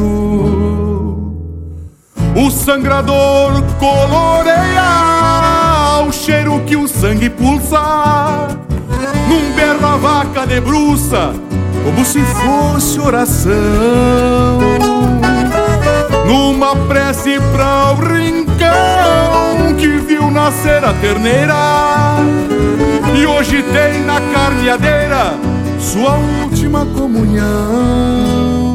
[2.35, 4.81] O sangrador coloreia
[6.07, 8.49] o cheiro que o sangue pulsa
[9.29, 11.33] num berro a vaca debruça,
[11.85, 13.51] como se fosse oração.
[16.27, 21.55] Numa prece pra o rincão que viu nascer a terneira
[23.17, 25.39] e hoje tem na carneadeira
[25.79, 28.70] sua última comunhão.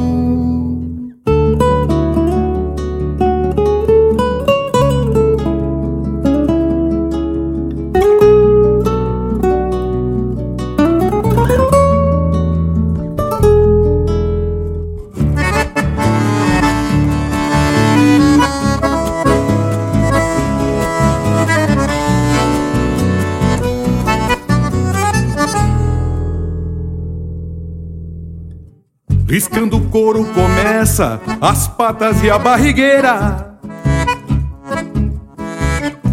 [29.95, 33.55] Couro começa as patas e a barrigueira.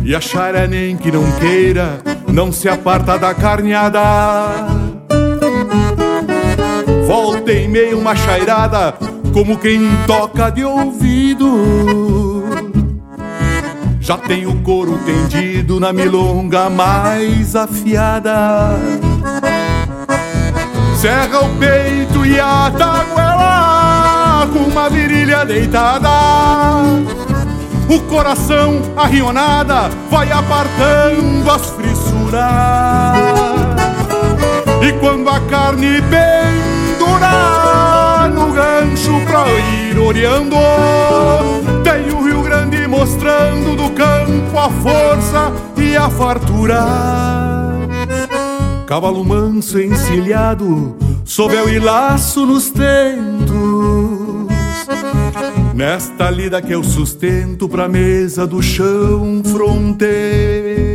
[0.05, 4.01] E a chara nem que não queira, não se aparta da carneada.
[7.09, 8.95] Volta em meio uma chairada,
[9.35, 12.45] como quem toca de ouvido.
[13.99, 18.79] Já tem o couro tendido na milonga mais afiada
[21.03, 23.32] serra o peito e a taguela
[24.59, 26.09] uma virilha deitada.
[27.89, 32.43] O coração arrionada vai apartando as frissuras.
[34.81, 40.57] E quando a carne bem dura no gancho pra ir oreando,
[41.85, 46.85] tem o Rio Grande mostrando do campo a força e a fartura.
[48.87, 54.22] Cavalo manso encilhado, sovel e laço nos tentos.
[55.75, 60.92] Nesta lida que eu sustento pra mesa do chão fronteiro.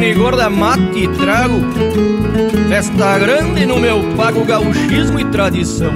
[0.00, 1.60] Carne gorda, mate e trago.
[2.68, 5.92] Festa grande no meu pago, gauchismo e tradição.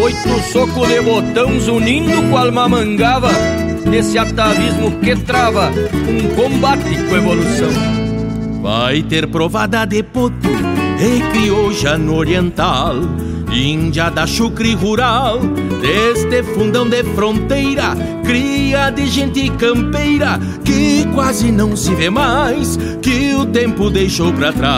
[0.00, 3.30] Oito socos de botões unindo com alma mangava.
[3.84, 7.70] Nesse atavismo que trava um combate com evolução.
[8.62, 10.52] Vai ter provada de potro
[11.00, 12.94] e crioja no oriental
[13.56, 15.40] Índia da chucre rural,
[15.80, 23.34] deste fundão de fronteira, cria de gente campeira que quase não se vê mais, que
[23.34, 24.76] o tempo deixou pra trás,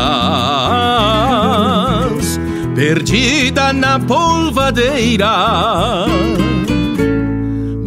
[2.77, 6.07] perdida na polvadeira.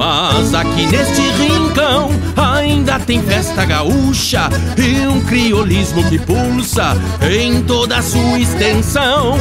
[0.01, 6.97] Mas aqui neste rincão ainda tem festa gaúcha e um criolismo que pulsa
[7.31, 9.37] em toda a sua extensão.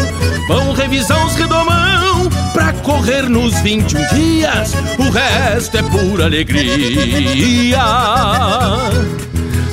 [0.48, 7.80] Vão revisar os redomão pra correr nos 21 dias, o resto é pura alegria.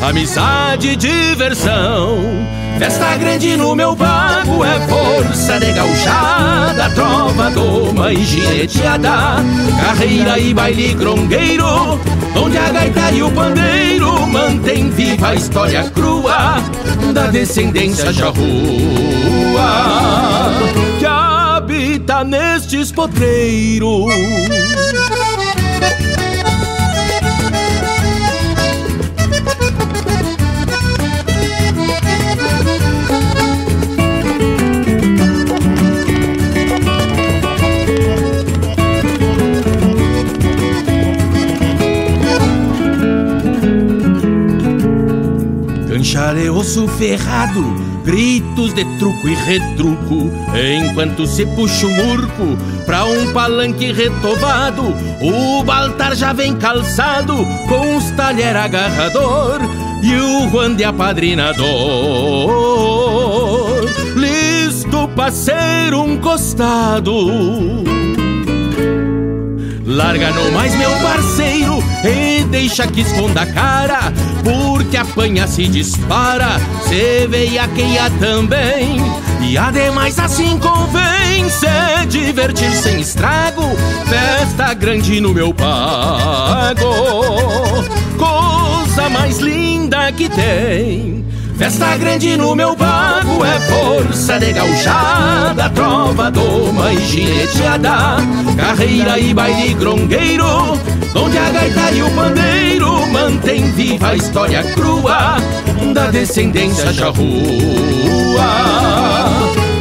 [0.02, 2.18] Amizade e diversão
[2.78, 9.44] Festa grande no meu bago é força de gauchada, trova, doma e gineteada,
[9.82, 12.00] carreira e baile grongueiro,
[12.36, 16.62] onde a gaita e o pandeiro mantém viva a história crua
[17.14, 18.36] da descendência charrua
[21.00, 24.14] que habita nestes potreiros.
[46.52, 47.64] Osso ferrado,
[48.04, 55.64] gritos de truco e retruco, enquanto se puxa um urco pra um palanque retovado, o
[55.64, 57.36] Baltar já vem calçado
[57.70, 59.62] com os talher agarrador
[60.02, 61.66] e o Juan de apadrinador,
[64.16, 67.14] listo pra ser um costado.
[69.86, 74.12] Larga no mais meu parceiro e deixa que esconda a cara
[74.48, 79.02] Porque apanha se dispara, se veiaqueia também.
[79.42, 83.64] E ademais assim convém se divertir sem estrago.
[84.08, 86.86] Festa grande no meu pago.
[88.18, 91.26] Coisa mais linda que tem.
[91.58, 98.18] Festa grande no meu bago é força de gauchada, trova, doma e gineteada,
[98.56, 100.80] carreira e baile grongueiro,
[101.18, 105.38] onde a gaita e o pandeiro mantém viva a história crua
[105.94, 107.16] da descendência charrua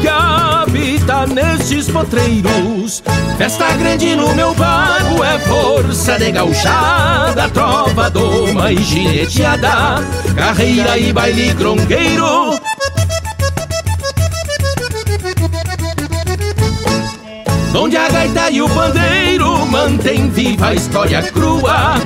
[0.00, 3.02] que habita nestes potreiros.
[3.36, 10.02] Festa grande no meu bago é força de gauchada, trova, doma e gineteada,
[10.34, 12.58] carreira e baile grongueiro.
[17.78, 21.96] Onde a gaita e o pandeiro mantém viva a história crua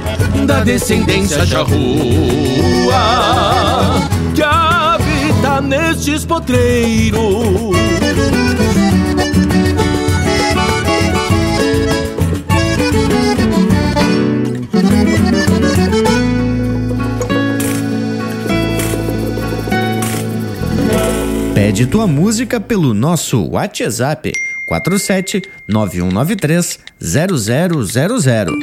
[0.44, 1.70] da descendência charrua
[4.34, 7.20] que habita nestes potreiros.
[21.54, 24.32] Pede tua música pelo nosso WhatsApp
[24.70, 28.56] 47 9193 0000.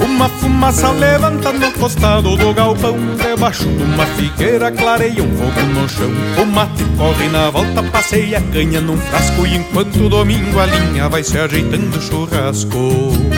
[0.00, 2.96] Uma fumaça levanta no costado do galpão.
[3.18, 6.10] Debaixo de uma figueira clareia um fogo no chão.
[6.42, 9.46] O mate corre na volta, passeia a canha num frasco.
[9.46, 13.33] E enquanto domingo a linha vai se ajeitando churrasco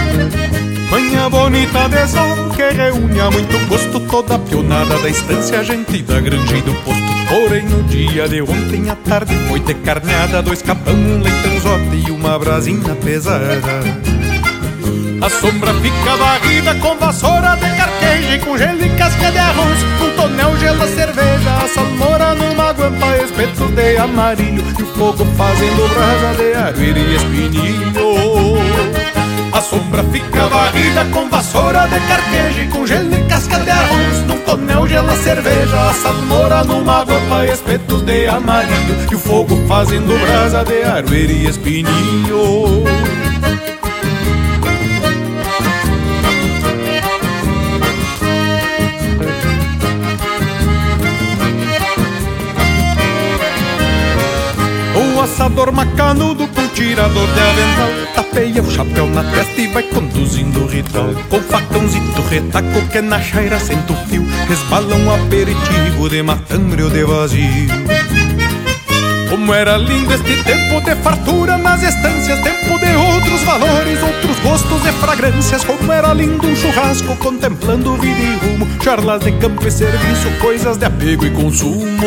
[0.90, 6.02] Manhã bonita de sol que reúne a muito gosto Toda a pionada da estância, gente
[6.02, 10.42] da granja e do posto Porém no dia de ontem à tarde foi de carneada
[10.42, 14.06] Dois capão, um leitãozote e uma brasinha pesada
[15.18, 19.82] a sombra fica varrida com vassoura de carqueja e com gelo e casca de arroz.
[20.00, 25.88] Um tonel gela cerveja, a salmoura numa guampa, espeto de amarilho e o fogo fazendo
[25.94, 28.76] brasa de arrueira e espinilho.
[29.57, 34.26] A sombra fica varrida com vassoura de carqueja e com gelo e casca de arroz.
[34.26, 40.12] Num tonel gela cerveja, a salmoura numa guampa, espetos de amarilho e o fogo fazendo
[40.20, 42.84] brasa de arrueira e espinilho.
[55.16, 57.89] O assador macanudo com tirador de avental.
[58.14, 63.20] Tapeia o chapéu na testa e vai conduzindo o ritual Com facãozito retaco que na
[63.20, 67.68] chaira senta o fio Resbala um aperitivo de matambre ou de vazio.
[69.31, 74.87] Como era lindo este tempo de fartura nas estâncias, tempo de outros valores, outros gostos
[74.87, 75.64] e fragrâncias.
[75.64, 80.77] Como era lindo um churrasco contemplando vida e rumo, charlas de campo e serviço, coisas
[80.77, 82.07] de apego e consumo.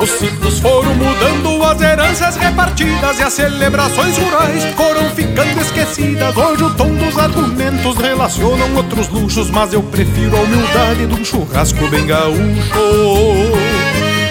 [0.00, 6.36] Os ciclos foram mudando, as heranças repartidas e as celebrações rurais foram ficando esquecidas.
[6.36, 11.24] Hoje o tom dos argumentos relacionam outros luxos, mas eu prefiro a humildade de um
[11.24, 12.40] churrasco bem gaúcho.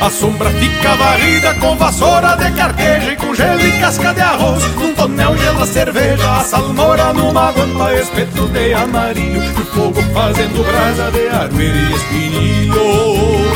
[0.02, 4.64] A sombra fica varrida com vassoura de carqueja e com gelo e casca de arroz.
[4.76, 9.44] Num tonel gela cerveja, a salmoura numa guampa, espeto de amarilho.
[9.44, 13.49] E o fogo fazendo brasa de arrueira e espinilho.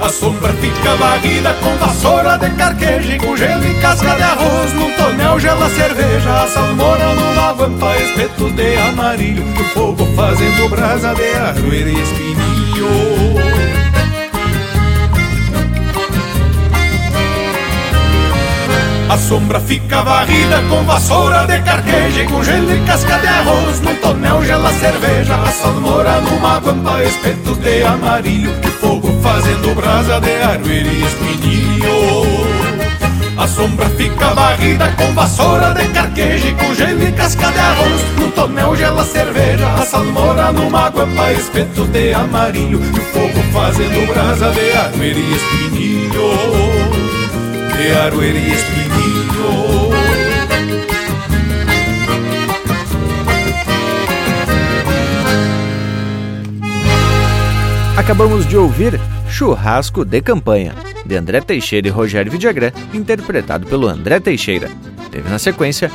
[0.00, 4.72] A sombra fica varrida com vassoura de carqueja e com gelo e casca de arroz.
[4.72, 9.44] Num tonel gela cerveja, a salmoura numa guampa, espeto de amarilho.
[9.44, 13.19] E o fogo fazendo brasa de arrueira e espinilho.
[19.10, 23.80] A sombra fica varrida com vassoura de carqueja e com gelo e casca de arroz.
[23.80, 28.52] Num tonel gela cerveja, a salmoura numa guampa, espetos de amarilho.
[28.62, 31.90] E fogo fazendo brasa de arrueira e espinilho.
[33.36, 38.02] A sombra fica varrida com vassoura de carqueja e com gelo e casca de arroz.
[38.16, 42.80] Num tonel gela cerveja, a salmoura numa guampa, espetos de amarilho.
[42.80, 44.60] E o fogo fazendo brasa de
[45.04, 46.79] e espinilho
[47.80, 48.20] de.
[57.96, 60.74] Acabamos de ouvir Churrasco de Campanha,
[61.06, 64.68] de André Teixeira e Rogério Vidagrã, interpretado pelo André Teixeira.
[65.10, 65.90] Teve na sequência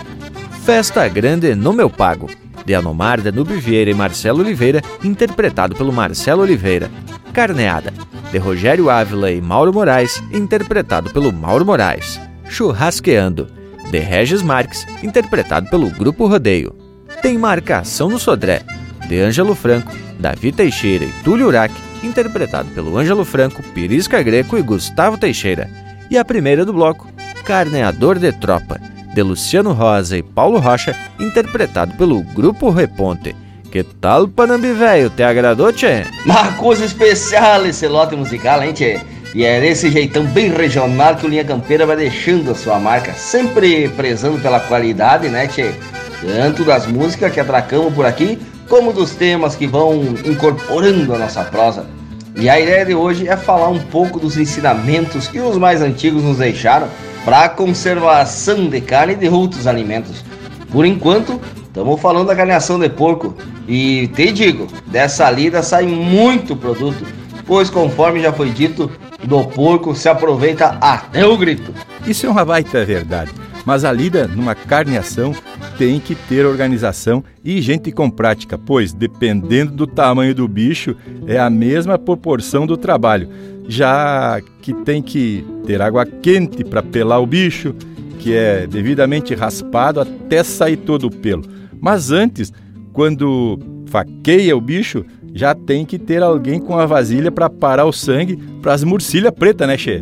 [0.63, 2.29] Festa Grande no Meu Pago,
[2.65, 6.89] de Anomar Danube Vieira e Marcelo Oliveira, interpretado pelo Marcelo Oliveira.
[7.35, 7.93] Carneada,
[8.31, 12.17] de Rogério Ávila e Mauro Moraes, interpretado pelo Mauro Moraes.
[12.47, 13.49] Churrasqueando,
[13.91, 16.73] de Regis Marques, interpretado pelo Grupo Rodeio.
[17.21, 18.61] Tem Marcação no Sodré,
[19.09, 24.61] de Ângelo Franco, Davi Teixeira e Túlio Urac, interpretado pelo Ângelo Franco, Pirisca Greco e
[24.61, 25.69] Gustavo Teixeira.
[26.09, 27.05] E a primeira do bloco,
[27.43, 28.79] Carneador de Tropa,
[29.13, 33.35] de Luciano Rosa e Paulo Rocha, interpretado pelo Grupo Reponte.
[33.75, 35.09] Que tal, Panambi velho?
[35.09, 36.05] Te agradou, tchê?
[36.25, 39.01] Uma coisa especial esse lote musical, hein, tchê?
[39.33, 43.11] E é desse jeitão bem regional que o Linha Campeira vai deixando a sua marca,
[43.15, 45.73] sempre prezando pela qualidade, né, tchê?
[46.21, 51.43] Tanto das músicas que atracamos por aqui, como dos temas que vão incorporando a nossa
[51.43, 51.85] prosa.
[52.33, 56.23] E a ideia de hoje é falar um pouco dos ensinamentos que os mais antigos
[56.23, 56.87] nos deixaram
[57.25, 60.23] para a conservação de carne e de outros alimentos.
[60.71, 61.41] Por enquanto,
[61.75, 63.35] estamos falando da carneação de porco.
[63.67, 67.05] E te digo, dessa lida sai muito produto,
[67.45, 68.89] pois conforme já foi dito,
[69.25, 71.73] do porco se aproveita até o grito.
[72.07, 73.31] Isso é uma baita verdade,
[73.65, 75.35] mas a lida numa carneação
[75.77, 80.95] tem que ter organização e gente com prática, pois dependendo do tamanho do bicho,
[81.27, 83.27] é a mesma proporção do trabalho.
[83.67, 87.75] Já que tem que ter água quente para pelar o bicho,
[88.19, 91.64] que é devidamente raspado até sair todo o pelo.
[91.81, 92.51] Mas antes,
[92.93, 97.91] quando faqueia o bicho, já tem que ter alguém com a vasilha para parar o
[97.91, 100.01] sangue para as murcilhas pretas, né, Che?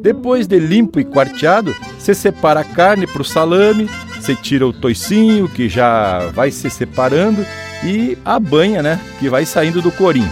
[0.00, 3.88] Depois de limpo e quarteado, você separa a carne para o salame,
[4.18, 7.44] você tira o toicinho que já vai se separando
[7.84, 10.30] e a banha, né, que vai saindo do corinho,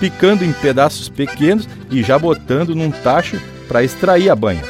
[0.00, 4.62] picando em pedaços pequenos e já botando num tacho para extrair a banha.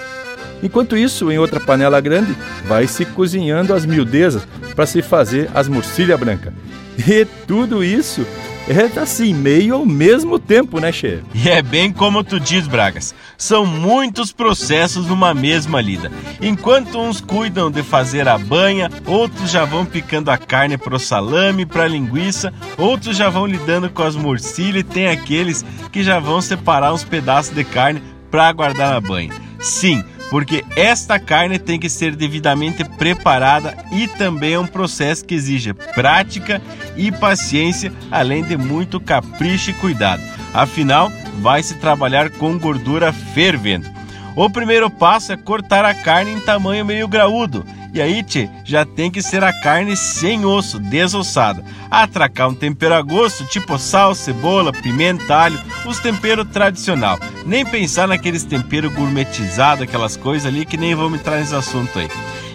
[0.63, 2.37] Enquanto isso, em outra panela grande,
[2.67, 6.53] vai se cozinhando as miudezas para se fazer as murcilhas brancas.
[6.99, 8.27] E tudo isso
[8.69, 11.21] é assim, meio ao mesmo tempo, né, Che?
[11.35, 13.13] E é bem como tu diz, Bragas.
[13.37, 16.13] São muitos processos numa mesma lida.
[16.41, 21.67] Enquanto uns cuidam de fazer a banha, outros já vão picando a carne pro salame,
[21.67, 26.41] pra linguiça, outros já vão lidando com as morcilhas e tem aqueles que já vão
[26.41, 29.33] separar uns pedaços de carne para guardar na banha.
[29.59, 35.35] Sim, porque esta carne tem que ser devidamente preparada e também é um processo que
[35.35, 36.59] exige prática
[36.97, 40.23] e paciência, além de muito capricho e cuidado.
[40.55, 41.13] Afinal,
[41.43, 43.91] vai se trabalhar com gordura fervendo.
[44.35, 47.63] O primeiro passo é cortar a carne em tamanho meio graúdo
[47.95, 51.63] e aí, tchê, já tem que ser a carne sem osso, desossada.
[51.93, 57.19] Atracar um tempero a gosto, tipo sal, cebola, pimenta, alho, os temperos tradicional.
[57.45, 62.09] Nem pensar naqueles temperos gourmetizados, aquelas coisas ali que nem vamos entrar nesse assunto aí.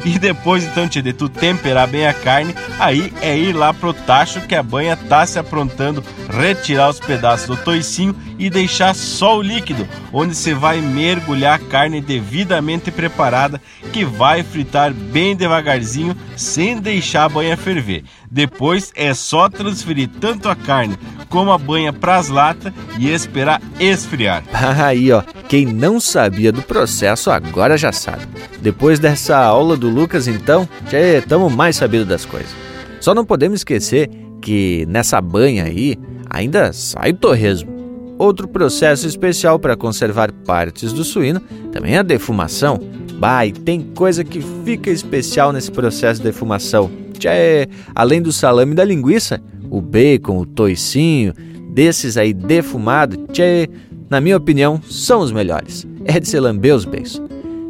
[0.04, 4.42] E depois, então, de tu temperar bem a carne, aí é ir lá pro tacho
[4.42, 9.42] que a banha tá se aprontando, retirar os pedaços do toicinho e deixar só o
[9.42, 13.62] líquido, onde você vai mergulhar a carne devidamente preparada,
[13.92, 18.04] que vai fritar bem devagarzinho, sem deixar a banha ferver.
[18.30, 20.98] Depois é só transferir tanto a carne
[21.30, 24.44] como a banha para as latas e esperar esfriar.
[24.84, 28.28] Aí, ó, quem não sabia do processo agora já sabe.
[28.62, 32.52] Depois dessa aula do Lucas, então, já estamos mais sabidos das coisas.
[33.00, 34.10] Só não podemos esquecer
[34.42, 35.98] que nessa banha aí
[36.30, 37.76] ainda sai torresmo.
[38.18, 41.40] Outro processo especial para conservar partes do suíno
[41.72, 42.80] também é a defumação.
[43.20, 46.90] Bah, e tem coisa que fica especial nesse processo de defumação.
[47.18, 51.34] Tchê, além do salame da linguiça, o bacon, o toicinho,
[51.74, 53.70] desses aí defumado, tchê,
[54.10, 55.86] na minha opinião, são os melhores.
[56.06, 57.22] É de se lamber os beijos.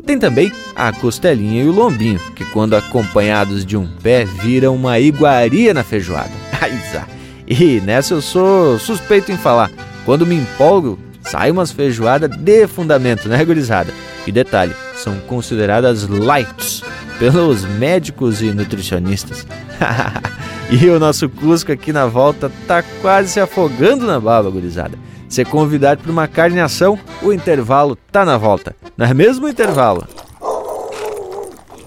[0.05, 4.99] Tem também a costelinha e o lombinho, que quando acompanhados de um pé viram uma
[4.99, 6.31] iguaria na feijoada.
[7.49, 9.71] E nessa eu sou suspeito em falar.
[10.03, 13.93] Quando me empolgo, sai umas feijoadas de fundamento, né, gurizada?
[14.25, 16.83] E detalhe, são consideradas lights
[17.19, 19.45] pelos médicos e nutricionistas.
[20.69, 24.97] e o nosso Cusco aqui na volta tá quase se afogando na baba, gurizada.
[25.27, 28.75] Ser convidado para uma carneação, o intervalo tá na volta.
[28.95, 30.07] Não é mesmo intervalo?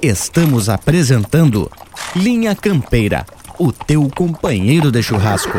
[0.03, 1.71] Estamos apresentando
[2.15, 3.25] Linha Campeira,
[3.59, 5.59] o teu companheiro de churrasco.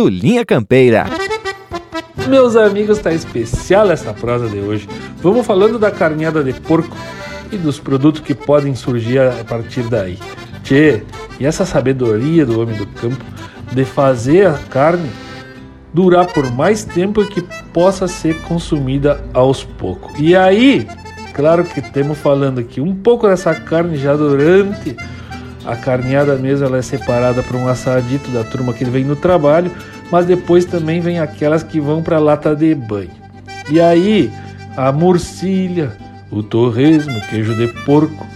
[0.01, 1.05] do Linha Campeira.
[2.27, 4.89] Meus amigos, tá especial essa prosa de hoje.
[5.17, 6.97] Vamos falando da carneada de porco
[7.51, 10.17] e dos produtos que podem surgir a partir daí.
[10.63, 11.03] Tchê,
[11.39, 13.23] e essa sabedoria do homem do campo
[13.71, 15.07] de fazer a carne
[15.93, 20.11] durar por mais tempo que possa ser consumida aos poucos.
[20.17, 20.87] E aí,
[21.31, 24.97] claro que estamos falando aqui um pouco dessa carne já durante
[25.65, 29.71] a carneada mesmo, ela é separada para um assadito da turma que vem no trabalho,
[30.11, 33.11] mas depois também vem aquelas que vão para lata de banho.
[33.69, 34.31] E aí,
[34.75, 35.91] a morcilha,
[36.29, 38.27] o torresmo, o queijo de porco,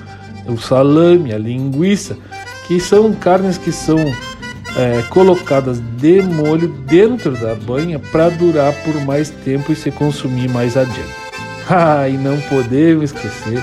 [0.48, 2.18] o salame, a linguiça,
[2.68, 3.98] que são carnes que são
[4.78, 10.50] é, colocadas de molho dentro da banha para durar por mais tempo e se consumir
[10.50, 11.26] mais adiante.
[11.68, 13.60] Ah, e não podemos esquecer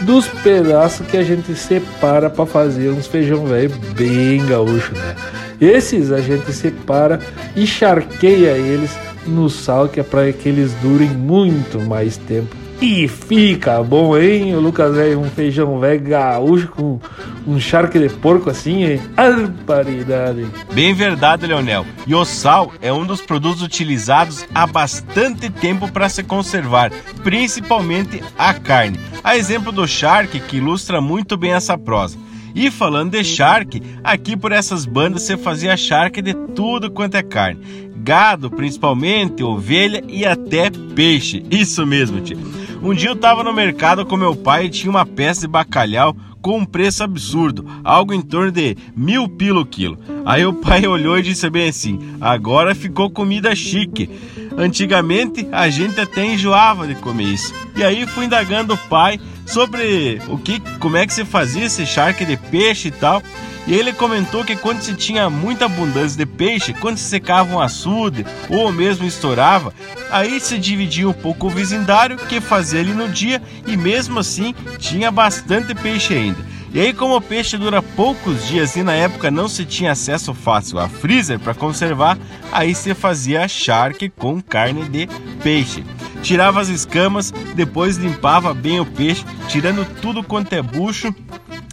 [0.00, 5.14] dos pedaços que a gente separa para fazer uns feijão velho bem gaúcho, né?
[5.62, 7.20] Esses a gente separa
[7.54, 8.90] e charqueia eles
[9.24, 14.56] no sal que é para que eles durem muito mais tempo e fica bom, hein,
[14.56, 15.20] o Lucas velho?
[15.20, 16.98] Um feijão velho gaúcho com
[17.46, 19.00] um charque de porco assim, hein?
[19.16, 20.48] Arparidade.
[20.72, 21.86] Bem verdade, Leonel.
[22.08, 26.90] E o sal é um dos produtos utilizados há bastante tempo para se conservar,
[27.22, 28.98] principalmente a carne.
[29.22, 32.18] A exemplo do charque, que ilustra muito bem essa prosa.
[32.54, 37.22] E falando de charque, aqui por essas bandas você fazia charque de tudo quanto é
[37.22, 37.90] carne.
[37.96, 41.44] Gado, principalmente, ovelha e até peixe.
[41.50, 42.38] Isso mesmo, tio.
[42.82, 46.16] Um dia eu tava no mercado com meu pai e tinha uma peça de bacalhau
[46.42, 49.96] com um preço absurdo, algo em torno de mil pilo quilo.
[50.26, 54.10] Aí o pai olhou e disse bem assim: agora ficou comida chique.
[54.58, 57.54] Antigamente a gente até enjoava de comer isso.
[57.76, 61.86] E aí fui indagando o pai sobre o que, como é que se fazia esse
[61.86, 63.22] charque de peixe e tal.
[63.66, 67.60] E ele comentou que quando se tinha muita abundância de peixe, quando se secava um
[67.60, 69.72] açude ou mesmo estourava,
[70.10, 74.54] aí se dividia um pouco o vizindário que fazia ali no dia e mesmo assim
[74.78, 76.52] tinha bastante peixe ainda.
[76.74, 80.32] E aí, como o peixe dura poucos dias e na época não se tinha acesso
[80.32, 82.18] fácil a freezer para conservar,
[82.50, 85.06] aí se fazia charque com carne de
[85.42, 85.84] peixe.
[86.22, 91.14] Tirava as escamas, depois limpava bem o peixe, tirando tudo quanto é bucho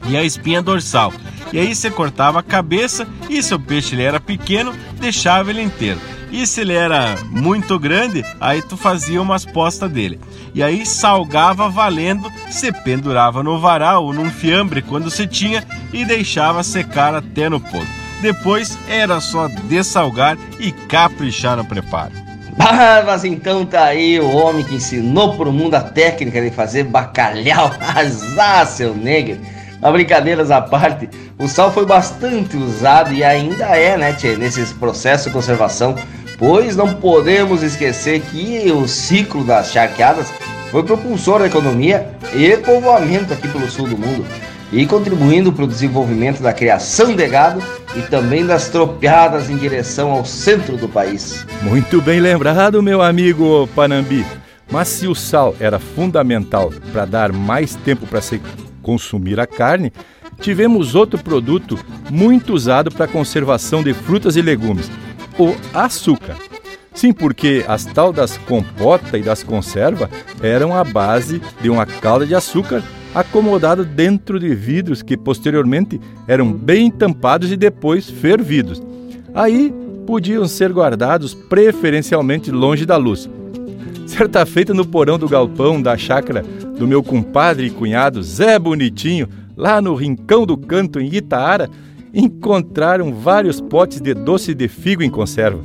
[0.07, 1.13] e a espinha dorsal.
[1.51, 5.61] E aí você cortava a cabeça e se o peixe ele era pequeno, deixava ele
[5.61, 5.99] inteiro.
[6.31, 10.19] E se ele era muito grande, aí tu fazia umas postas dele.
[10.53, 16.05] E aí salgava valendo, se pendurava no varal ou num fiambre quando se tinha e
[16.05, 17.87] deixava secar até no ponto.
[18.21, 22.11] Depois era só dessalgar e caprichar no preparo.
[22.59, 26.83] Ah, mas então tá aí o homem que ensinou pro mundo a técnica de fazer
[26.83, 27.71] bacalhau.
[27.79, 29.39] Azar, seu negro.
[29.81, 34.73] Mas brincadeiras à parte, o sal foi bastante usado e ainda é, né, tchê, nesse
[34.75, 35.95] processo de conservação,
[36.37, 40.27] pois não podemos esquecer que o ciclo das charqueadas
[40.69, 44.25] foi propulsor da economia e povoamento aqui pelo sul do mundo
[44.71, 47.61] e contribuindo para o desenvolvimento da criação de gado
[47.95, 51.45] e também das tropeadas em direção ao centro do país.
[51.61, 54.25] Muito bem lembrado, meu amigo Panambi.
[54.71, 58.39] Mas se o sal era fundamental para dar mais tempo para se
[58.89, 59.93] consumir a carne,
[60.41, 61.77] tivemos outro produto
[62.09, 64.89] muito usado para a conservação de frutas e legumes,
[65.37, 66.35] o açúcar.
[66.91, 70.09] Sim, porque as tal das compota e das conserva
[70.41, 72.81] eram a base de uma calda de açúcar
[73.13, 78.81] acomodado dentro de vidros que posteriormente eram bem tampados e depois fervidos.
[79.35, 79.71] Aí
[80.07, 83.29] podiam ser guardados preferencialmente longe da luz.
[84.09, 89.29] Certa feita no porão do galpão da chácara do meu compadre e cunhado Zé Bonitinho,
[89.55, 91.69] lá no Rincão do Canto, em Itaara,
[92.11, 95.61] encontraram vários potes de doce de figo em conserva.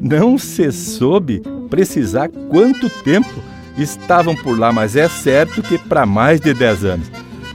[0.00, 3.34] Não se soube precisar quanto tempo
[3.76, 7.10] estavam por lá, mas é certo que para mais de 10 anos.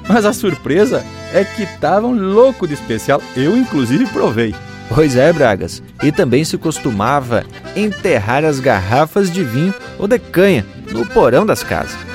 [0.09, 4.53] Mas a surpresa é que estavam louco de especial, eu inclusive provei.
[4.94, 5.84] Pois é, Bragas.
[6.04, 11.64] E também se costumava enterrar as garrafas de vinho ou de canha no porão das
[11.64, 12.08] casas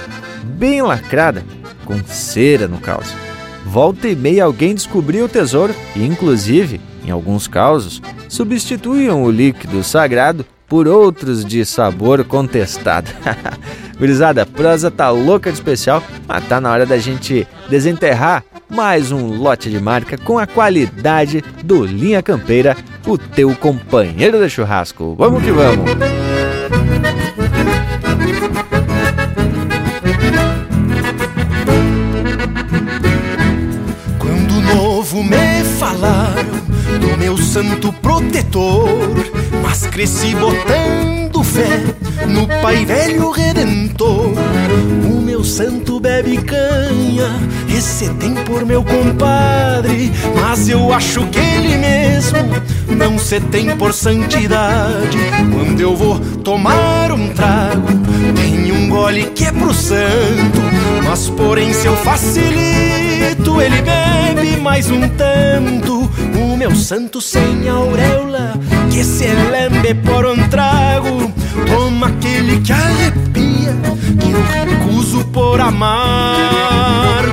[0.62, 1.45] bem lacrada,
[1.85, 3.12] com cera no caos.
[3.64, 9.83] Volta e meia alguém descobriu o tesouro e, inclusive, em alguns casos, substituíam o líquido
[9.83, 13.11] sagrado por outros de sabor contestado.
[13.99, 19.12] Gurizada, a prosa tá louca de especial, mas tá na hora da gente desenterrar mais
[19.12, 25.14] um lote de marca com a qualidade do Linha Campeira, o teu companheiro de churrasco.
[25.16, 25.91] Vamos que vamos!
[35.23, 36.43] me falaram
[37.01, 38.89] do meu santo protetor,
[39.62, 44.32] mas cresci botando fé no Pai Velho Redentor.
[45.05, 47.28] O meu santo bebe canha,
[47.68, 52.38] esse tem por meu compadre, mas eu acho que ele mesmo
[52.96, 55.18] não se tem por santidade.
[55.53, 57.88] Quando eu vou tomar um trago,
[58.34, 60.61] Tem um gole que é pro santo,
[61.05, 63.11] mas porém se eu facilito,
[63.62, 66.10] ele bebe mais um tanto.
[66.36, 68.54] O meu santo sem auréola,
[68.90, 71.32] que se lembre por um trago,
[71.66, 73.76] toma aquele que arrepia,
[74.20, 77.32] que eu recuso por amargo.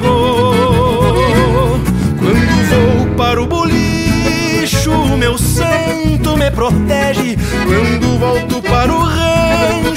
[2.19, 7.37] Quando vou para o bolicho, o meu santo me protege.
[7.65, 9.28] Quando volto para o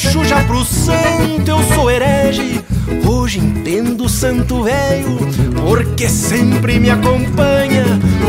[0.03, 2.61] rancho, já pro santo eu sou herege.
[3.07, 5.19] Hoje entendo o santo velho,
[5.67, 7.85] porque sempre me acompanha.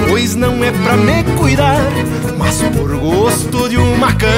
[0.08, 1.82] Pois não é pra me cuidar,
[2.38, 4.34] mas por gosto de uma canha.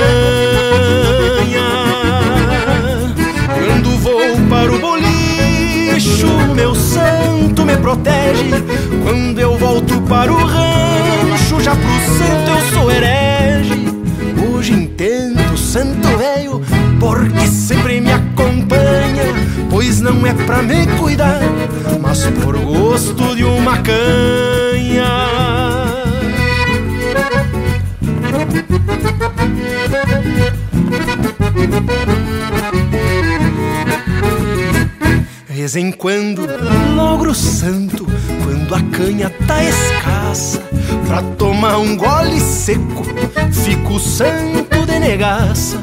[3.66, 8.64] Quando vou para o bolicho, meu santo me protege.
[9.04, 13.94] Quando eu volto para o rancho, já pro santo eu sou herege.
[14.50, 16.62] Hoje entendo o santo velho,
[17.06, 19.26] porque sempre me acompanha.
[19.70, 21.39] Pois não é pra me cuidar,
[22.01, 25.06] mas por gosto de uma canha.
[35.47, 36.47] Vez em quando
[36.95, 38.08] logro santo,
[38.43, 40.64] quando a canha tá escassa,
[41.06, 43.03] pra tomar um gole seco,
[43.51, 45.80] fico santo de negaça.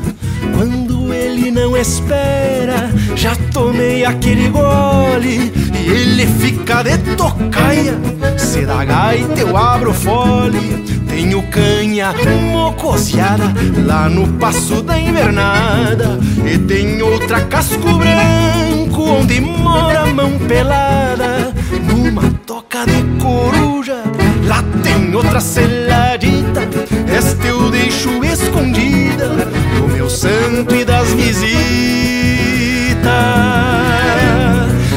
[0.56, 7.94] Quando ele não espera, já tomei aquele gole e ele fica de tocaia.
[8.38, 10.82] Se dá gaita, eu abro fole.
[11.08, 12.14] Tenho canha
[12.52, 13.52] mocoseada
[13.84, 16.18] lá no passo da invernada.
[16.44, 21.52] E tem outra casco branco onde mora a mão pelada.
[21.86, 24.02] Numa toca de coruja,
[24.46, 26.62] lá tem outra seladita.
[27.14, 29.28] Esta eu deixo escondida
[29.76, 31.42] do meu santo e das visitas.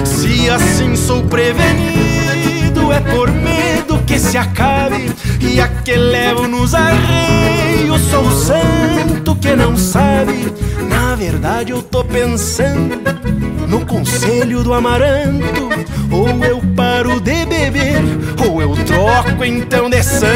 [0.06, 5.14] Se assim sou prevenido, é por medo que se acabe.
[5.42, 10.54] E a que levo nos arreios, sou o santo que não sabe.
[10.90, 13.25] Na verdade, eu tô pensando
[13.68, 15.70] no conselho do amaranto.
[16.12, 18.02] Ou eu paro de beber,
[18.48, 20.30] ou eu troco então de santo.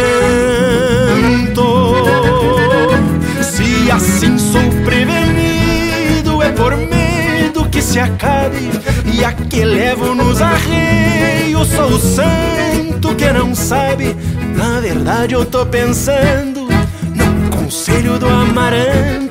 [3.42, 8.70] Se assim sou prevenido, é por medo que se acabe.
[9.06, 14.16] E a que levo nos arreios, sou o santo que não sabe.
[14.56, 16.68] Na verdade, eu tô pensando
[17.16, 19.30] no conselho do amaranto.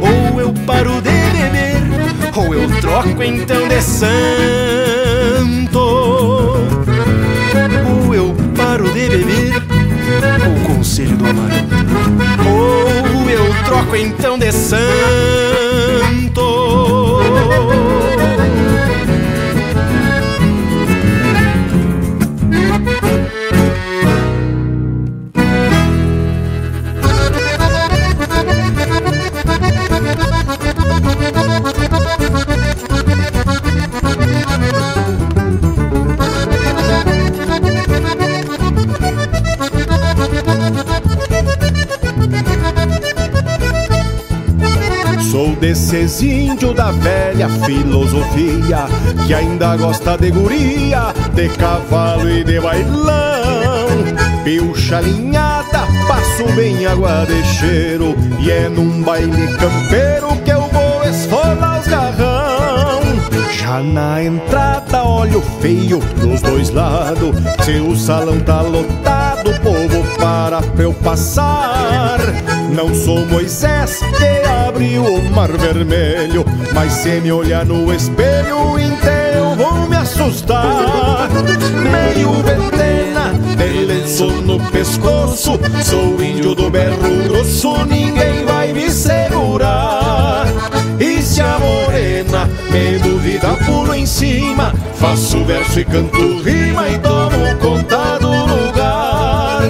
[0.00, 1.23] Ou eu paro de
[2.36, 4.04] ou eu troco então de santo.
[7.86, 9.62] Ou eu paro de beber,
[10.46, 11.74] ou conselho do amaranto.
[12.48, 16.53] Ou eu troco então de santo.
[45.64, 48.86] Desses índios da velha filosofia
[49.26, 53.88] Que ainda gosta de guria, de cavalo e de bailão.
[54.44, 61.02] Pilcha alinhada, passo bem água de cheiro E é num baile campeiro que eu vou
[61.08, 63.00] esfolar os garrão.
[63.50, 67.34] Já na entrada olho feio dos dois lados
[67.64, 72.18] Se o salão tá lotado, povo para pra eu passar.
[72.70, 74.43] Não sou Moisés que
[74.74, 81.28] abriu o mar vermelho Mas se me olhar no espelho inteiro vou me assustar.
[81.92, 86.98] Meio ventena, de lenço no pescoço Sou índio do berro
[87.28, 90.46] grosso, ninguém vai me segurar.
[90.98, 96.98] E se a morena me duvida, pulo em cima Faço verso e canto rima e
[96.98, 99.62] tomo conta do lugar.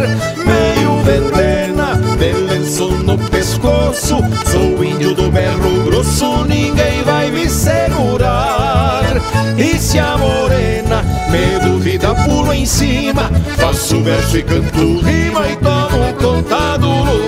[0.47, 4.74] Meio ventena, de lenço no pescoço Sou
[5.05, 9.03] índio do berro grosso, ninguém vai me segurar.
[9.59, 15.57] E se a morena me duvida, pulo em cima Faço verso e canto rima e
[15.57, 17.24] tomo conta do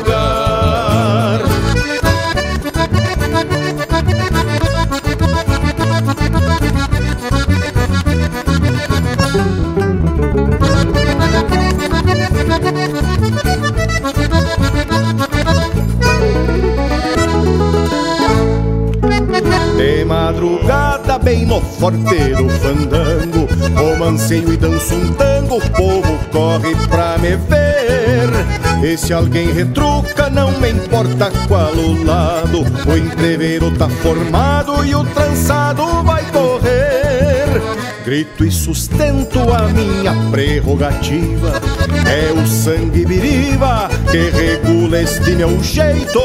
[20.36, 23.48] madrugada, bem no forteiro fandango.
[23.74, 28.28] Romanceio e danço um tango, o povo corre pra me ver.
[28.84, 32.60] E se alguém retruca, não me importa qual o lado.
[32.86, 37.62] O entreveiro tá formado e o trançado vai correr.
[38.04, 41.60] Grito e sustento a minha prerrogativa.
[42.06, 46.20] É o sangue viriva que regula este meu jeito.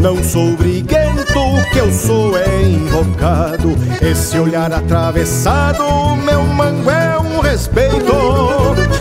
[0.00, 3.76] Não sou briguento, o que eu sou é invocado.
[4.00, 5.84] Esse olhar atravessado,
[6.16, 8.14] meu mango é um respeito.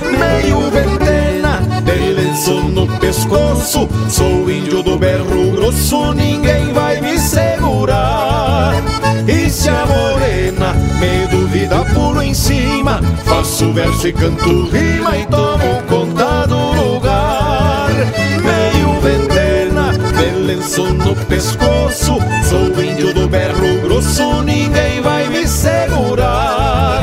[0.01, 3.89] Meio ventena, de lenço no pescoço.
[4.09, 8.73] Sou índio do berro grosso, ninguém vai me segurar.
[9.27, 12.99] E se a morena me duvida, pulo em cima.
[13.25, 17.89] Faço verso e canto rima e tomo conta do lugar.
[21.29, 22.17] Pescoço.
[22.49, 27.01] Sou índio do berro grosso, ninguém vai me segurar.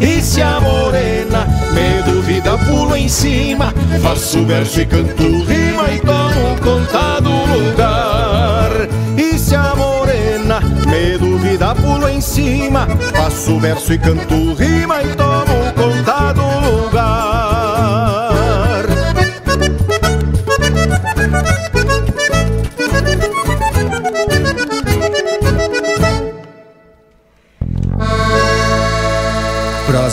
[0.00, 3.74] E se a morena me duvida, pulo em cima.
[4.00, 8.70] Faço verso e canto rima e tomo conta do lugar.
[9.18, 12.86] E se a morena me duvida, pulo em cima.
[13.14, 17.43] Faço verso e canto rima e tomo conta do lugar.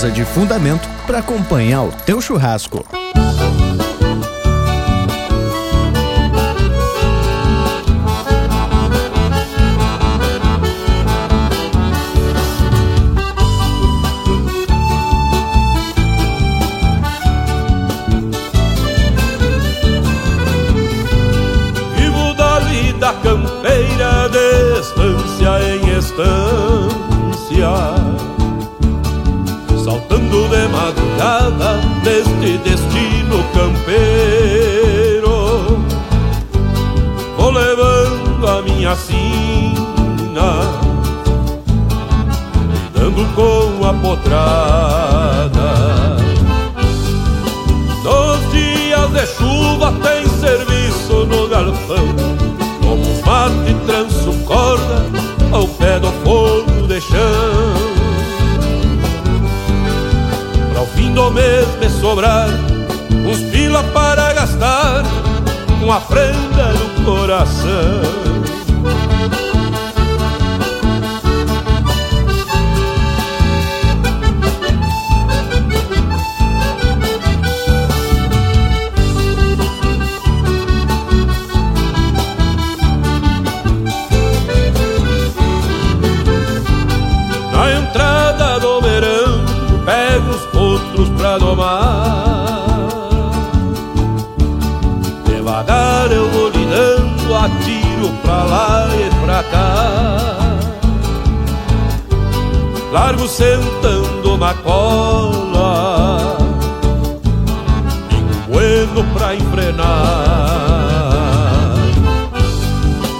[0.01, 2.83] Prosa de fundamento para acompanhar o teu churrasco.
[102.91, 106.37] Largo sentando na cola.
[108.09, 110.71] Pingo bueno pra enfrenar.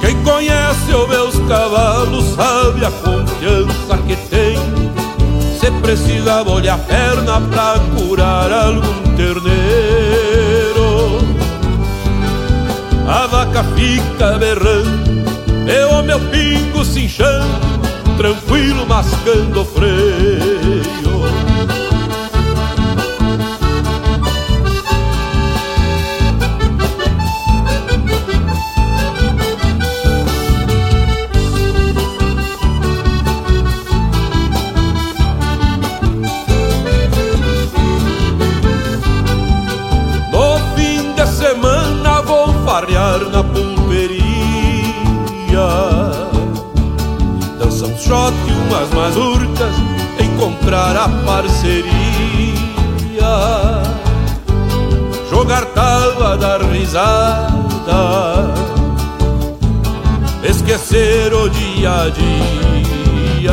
[0.02, 4.58] Quem conhece os meus cavalos sabe a confiança que tem
[5.58, 9.62] Se precisa molhar a perna pra curar algum terneiro.
[13.08, 15.24] A vaca fica berrando
[15.68, 17.71] E o meu pingo se inchando
[18.18, 21.02] Tranquilo mascando freio.
[40.32, 43.71] No fim de semana vou farrear na pulperia
[48.12, 49.76] Dançar um shot e umas mazurcas
[50.20, 51.92] Encontrar a parceria.
[55.30, 57.52] Jogar tava, dar risada.
[60.44, 63.52] Esquecer o dia a dia.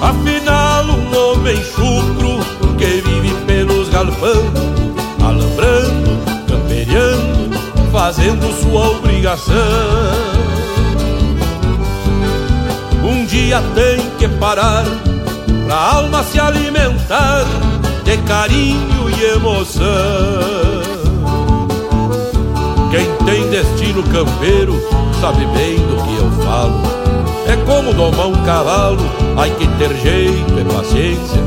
[0.00, 2.38] Afinal um homem chucro
[2.78, 4.52] que vive pelos galpão
[5.20, 7.58] Alambrando, camperiando,
[7.90, 9.54] fazendo sua obrigação
[13.44, 14.84] dia tem que parar
[15.66, 17.44] pra alma se alimentar
[18.02, 19.82] De carinho e emoção
[22.90, 24.80] Quem tem destino campeiro
[25.20, 26.80] sabe bem do que eu falo
[27.46, 29.04] É como domar um cavalo,
[29.36, 31.42] hay que ter jeito e paciência.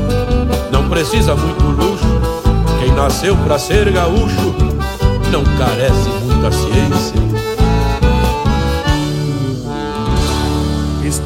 [0.70, 2.06] Não precisa muito luxo,
[2.80, 4.54] quem nasceu pra ser gaúcho
[5.32, 7.27] não carece muita ciência.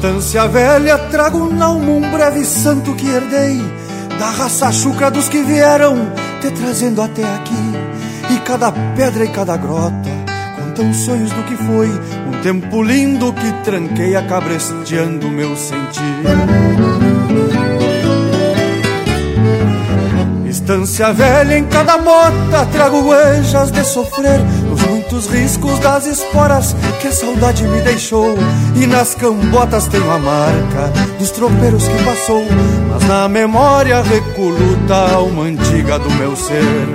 [0.03, 3.61] Estância velha, trago na alma um breve santo que herdei
[4.19, 6.11] Da raça chucra dos que vieram
[6.41, 8.33] te trazendo até aqui.
[8.33, 9.93] E cada pedra e cada grota
[10.59, 11.87] contam sonhos do que foi
[12.27, 16.03] Um tempo lindo que tranquei acabresteando meu sentir.
[20.49, 24.41] Estância velha em cada mota trago huellas de sofrer
[24.89, 28.35] muitos riscos das esporas que a saudade me deixou.
[28.75, 32.45] E nas cambotas tenho a marca dos tropeiros que passou.
[32.89, 36.87] Mas na memória recoluta a alma antiga do meu ser.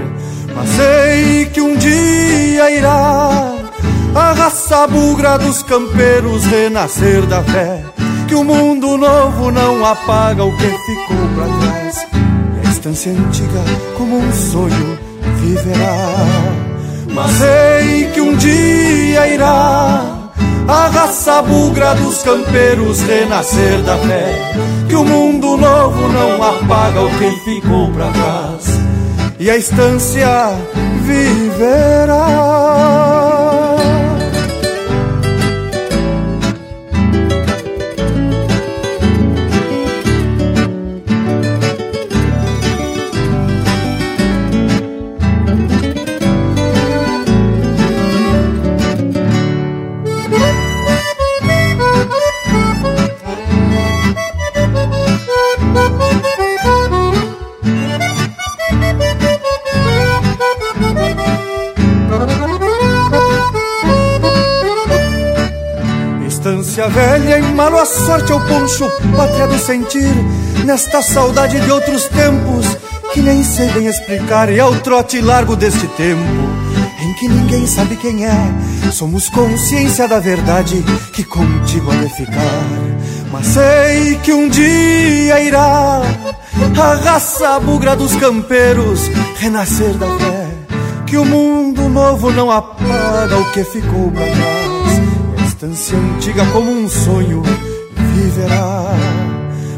[0.55, 3.55] Mas sei que um dia irá
[4.15, 7.83] a raça bugra dos campeiros renascer da fé.
[8.27, 12.07] Que o mundo novo não apaga o que ficou pra trás.
[12.63, 13.63] E a estância antiga
[13.97, 14.99] como um sonho
[15.41, 16.68] viverá
[17.09, 20.05] Mas sei que um dia irá
[20.69, 24.53] a raça bugra dos campeiros renascer da fé
[24.87, 28.79] Que o mundo novo não apaga o que ficou pra trás.
[29.39, 30.29] E a estância
[31.05, 33.08] viverá
[66.79, 70.15] Estância velha em malo a sorte ao poncho, pátria do sentir,
[70.65, 72.67] nesta saudade de outros tempos
[73.13, 76.23] que nem sei bem explicar, e ao trote largo deste tempo
[77.03, 78.33] em que ninguém sabe quem é.
[78.93, 82.65] Somos consciência da verdade que contigo há de ficar.
[83.33, 86.01] Mas sei que um dia irá
[86.81, 90.47] a raça bugra dos campeiros renascer da fé.
[91.07, 94.68] Que o mundo novo não apaga o que ficou pra trás.
[95.61, 97.43] A estância antiga como um sonho
[98.15, 98.95] viverá.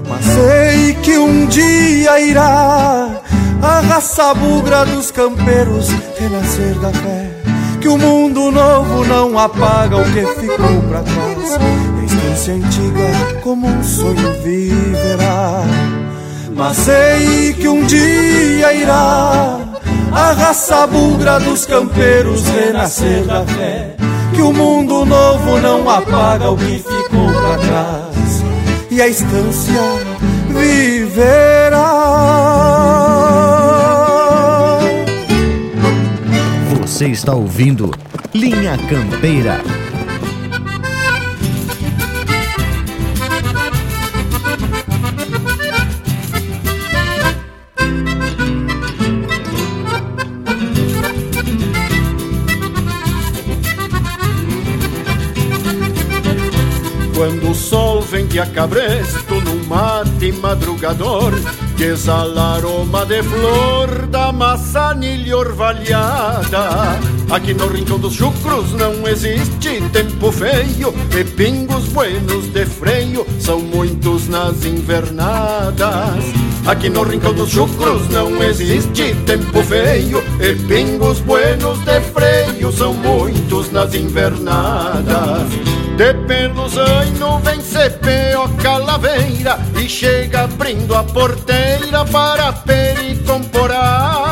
[0.06, 3.22] Mas sei que um dia irá
[3.62, 5.88] a raça bugra dos campeiros
[6.18, 7.30] renascer da fé.
[7.80, 11.56] Que o mundo novo não apaga o que ficou pra trás.
[11.56, 15.62] E a estância antiga como um sonho viverá.
[16.54, 19.58] Mas sei que um dia irá
[20.12, 23.96] a raça bugra dos campeiros renascer da fé.
[24.34, 28.44] Que o mundo novo não apaga o que ficou pra trás.
[28.90, 29.82] E a estância
[30.48, 31.90] viverá.
[36.80, 37.90] Você está ouvindo
[38.34, 39.62] Linha Campeira.
[58.40, 61.32] De acabresto num mate madrugador
[61.76, 66.98] Que exala aroma de flor da maçanilha orvalhada.
[67.30, 73.60] Aqui no rincão dos chucros não existe tempo feio E pingos buenos de freio são
[73.60, 76.24] muitos nas invernadas.
[76.66, 82.94] Aqui no rincão dos chucros não existe tempo feio E pingos buenos de freio são
[82.94, 86.14] muitos nas invernadas de
[86.78, 86.78] anos
[87.40, 94.29] vem CPO Calaveira E chega abrindo a porteira para pericomporar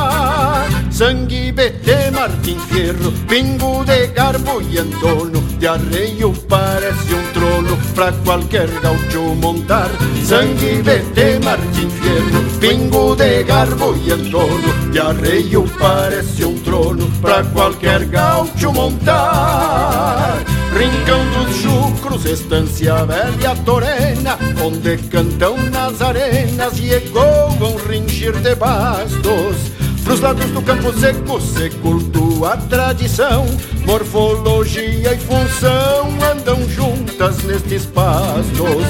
[0.99, 8.11] Sangue BT Martim Fierro, pingo de garbo e andono De arreio parece um trono pra
[8.25, 9.89] qualquer gaucho montar.
[10.25, 17.45] Sangue BT Martim Fierro, pingo de garbo e andono De arreio parece um trono pra
[17.45, 20.37] qualquer gaucho montar.
[20.77, 29.78] Rincão dos chucros, estância velha torena Onde cantam nas arenas e ecoam ringir de bastos
[30.09, 33.45] Pros lados do campo seco se cultua a tradição.
[33.85, 38.87] Morfologia e função andam juntas nestes pastos.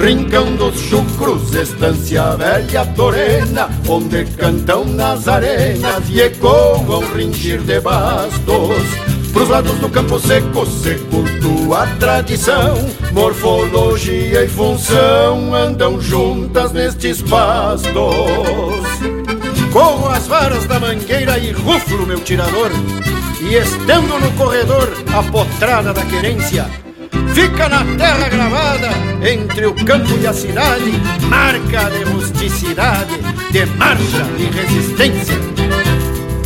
[0.00, 8.82] Rincão dos chucros, estância velha torena Onde cantam nas arenas e ecoam ringir de bastos.
[9.30, 12.78] Pros lados do campo seco se cultua a tradição.
[13.12, 17.92] Morfologia e função andam juntas nestes pastos
[19.72, 22.70] Corro as varas da mangueira e ruflo meu tirador.
[23.40, 26.64] E estando no corredor a potrada da querência
[27.34, 28.90] Fica na terra gravada
[29.28, 30.92] entre o campo e a cidade
[31.28, 33.18] Marca de rusticidade,
[33.50, 35.91] de marcha e resistência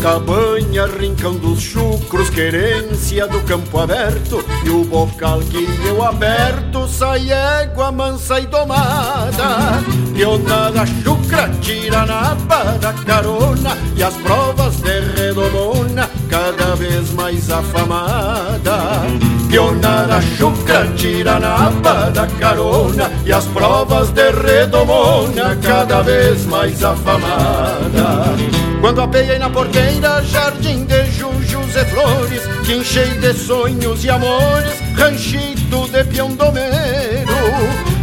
[0.00, 7.30] Cabanha, rincão dos chucros, querência do campo aberto E o bocal que eu aperto sai
[7.30, 9.82] égua mansa e domada.
[10.14, 12.34] Pionada chucra tira na
[12.80, 19.02] da carona E as provas de redomona cada vez mais afamada.
[19.48, 21.70] Pionada chucra tira na
[22.10, 28.55] da carona E as provas de redomona cada vez mais afamada
[28.96, 34.72] quando apeiei na porteira, jardim de jujus e flores, que enchei de sonhos e amores,
[34.96, 37.36] ranchito de piondomeiro.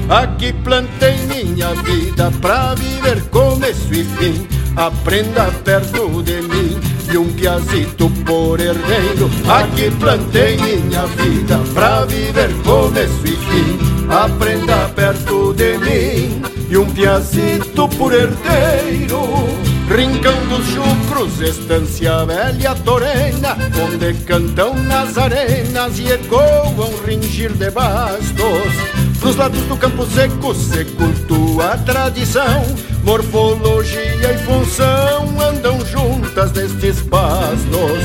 [0.08, 6.80] Aqui plantei minha vida pra viver começo e fim, aprenda perto de mim
[7.12, 9.32] e um piazito por herdeiro.
[9.50, 13.80] Aqui plantei minha vida pra viver começo e fim,
[14.12, 19.73] aprenda perto de mim e um piazito por herdeiro.
[19.90, 28.74] Rincão dos chucros, estância velha torena, onde cantam nas arenas e ecoam ringir de bastos.
[29.22, 32.66] Nos lados do campo seco se cultua a tradição,
[33.04, 38.02] morfologia e função andam juntas nestes pastos.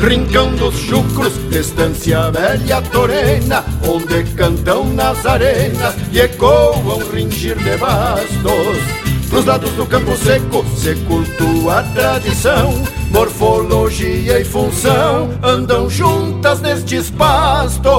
[0.00, 9.07] Rincão dos chucros, estância velha torena, onde cantam nas arenas e ecoam ringir de bastos.
[9.28, 12.72] Pros lados do campo seco se cultua a tradição.
[13.10, 17.92] Morfologia e função andam juntas nestes pastos.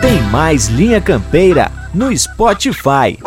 [0.00, 3.18] Tem mais Linha Campeira no Spotify.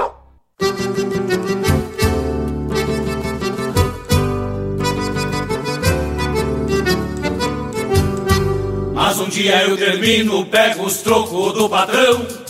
[8.94, 12.40] Mas um dia eu termino, pego os trocos do patrão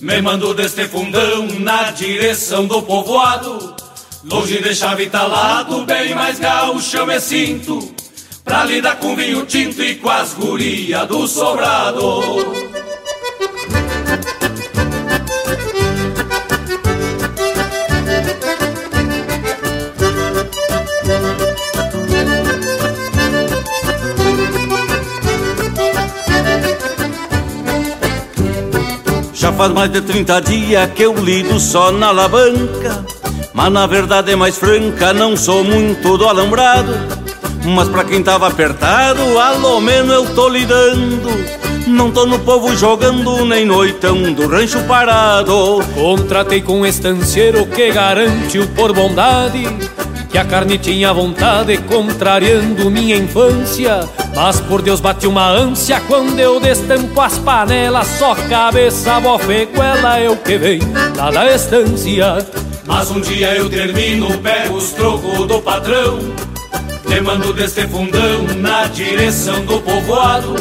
[0.00, 3.74] me mando deste fundão na direção do povoado.
[4.24, 7.94] Longe de chave talado, bem mais gaúcho eu me sinto.
[8.44, 12.65] Pra lidar com vinho tinto e com as guria do sobrado
[29.56, 33.04] faz mais de 30 dias que eu lido só na alavanca.
[33.54, 36.92] Mas na verdade é mais franca, não sou muito do alambrado.
[37.64, 41.30] Mas pra quem tava apertado, alô menos eu tô lidando.
[41.86, 45.82] Não tô no povo jogando, nem noitão do rancho parado.
[45.94, 49.66] Contratei com um estanceiro que garante o por bondade
[50.30, 54.00] que a carne tinha vontade, contrariando minha infância.
[54.34, 58.06] Mas por Deus bati uma ânsia quando eu destampo as panelas.
[58.18, 60.80] Só cabeça, bofeguela, eu que vem
[61.16, 62.46] lá da estância.
[62.86, 66.18] Mas um dia eu termino, pego os trocos do patrão.
[67.06, 70.56] Te mando deste fundão na direção do povoado.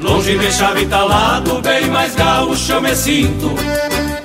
[0.00, 3.50] Longe de chave talado, bem mais gaúcho eu me sinto.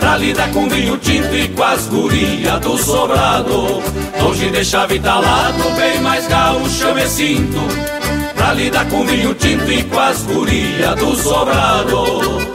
[0.01, 3.81] Pra lidar com vinho tinto e com as guria do sobrado
[4.19, 7.59] Longe de chave talado, bem mais gaúcho eu me sinto
[8.35, 12.50] Pra lidar com vinho tinto e com as guria do sobrado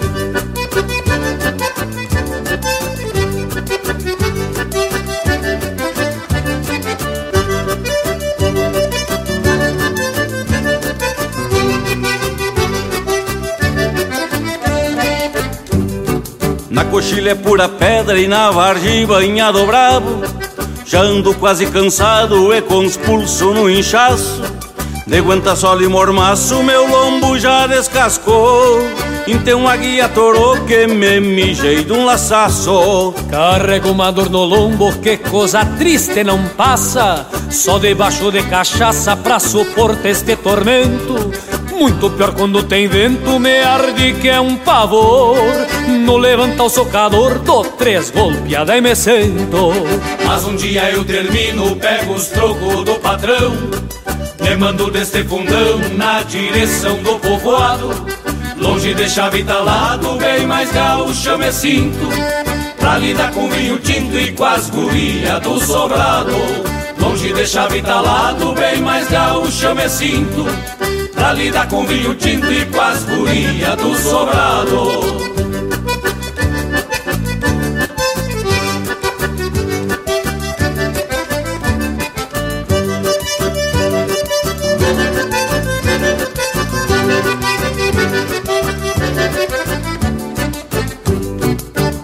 [16.97, 20.23] Coxilha é pura pedra e na vargem banhado brabo.
[20.87, 24.43] Já ando quase cansado e com os pulsos no inchaço.
[25.07, 28.79] De aguenta sol e mormaço meu lombo já descascou.
[29.27, 33.13] Então a guia torou que me mijei de um laçaço.
[33.31, 37.27] Carrego uma dor no lombo que coisa triste não passa.
[37.51, 41.31] Só debaixo de cachaça pra suportar este tormento.
[41.79, 45.37] Muito pior quando tem vento, me arde que é um pavor.
[46.07, 49.73] No levantar o socador, dou três golpeadas e me sento.
[50.25, 53.53] Mas um dia eu termino, pego os trocos do patrão.
[54.41, 57.91] Me mando deste fundão na direção do povoado.
[58.57, 62.09] Longe de chave talado, bem mais gaúcho eu me sinto.
[62.79, 66.37] Pra lidar com vinho tinto e com as guria do sobrado.
[67.01, 70.47] Longe de chave talado, bem mais gaúcho me sinto
[71.13, 75.36] Pra lidar com vinho tinto e com as gurias do sobrado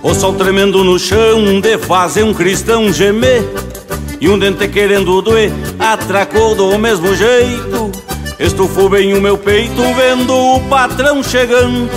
[0.03, 3.45] O sol tremendo no chão de fazer um cristão gemer.
[4.21, 7.93] E um dente querendo doer atracou do mesmo jeito.
[8.39, 11.89] Estufou bem o meu peito vendo o patrão chegando.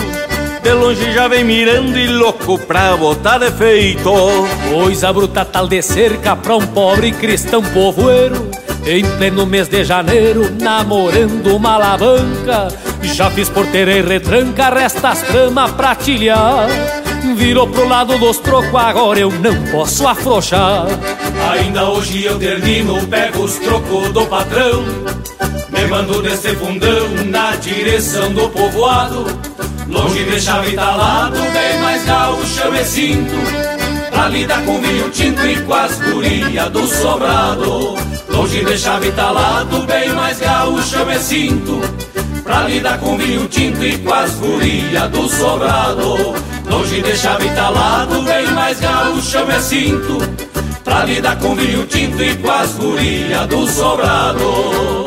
[0.61, 4.11] De longe já vem mirando e louco pra botar defeito
[4.71, 8.49] Coisa bruta tal de cerca pra um pobre cristão povoeiro.
[8.85, 12.67] Em pleno mês de janeiro namorando uma alavanca.
[13.01, 16.67] Já fiz porteira e retranca, resta as tramas pra tilhar
[17.35, 20.85] Virou pro lado dos trocos, agora eu não posso afrouxar.
[21.51, 24.83] Ainda hoje eu termino, pego os trocos do patrão.
[25.69, 29.25] Me mando desse fundão na direção do povoado.
[29.87, 33.35] Longe de chave talado, bem mais gaúcho eu me sinto.
[34.11, 37.95] Pra lidar com vinho tinto e com as gurias do sobrado.
[38.29, 41.81] Longe de chave talado, bem mais gaúcho eu me sinto.
[42.45, 46.35] Pra lidar com vinho tinto e com as gurias do sobrado.
[46.69, 50.17] Longe de chave talado, bem mais gaúcho eu me sinto
[50.83, 55.04] Pra lidar com vinho tinto e com as gurias do sobrado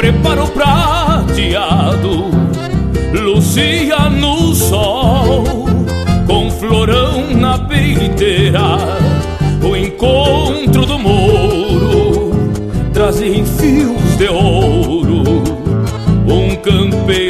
[0.00, 2.30] preparo prateado
[3.12, 5.44] Lucia no sol
[6.26, 8.78] Com florão na peiteira
[9.62, 12.30] O encontro do mouro
[12.94, 15.22] Trazia em fios de ouro
[16.26, 17.29] Um campeiro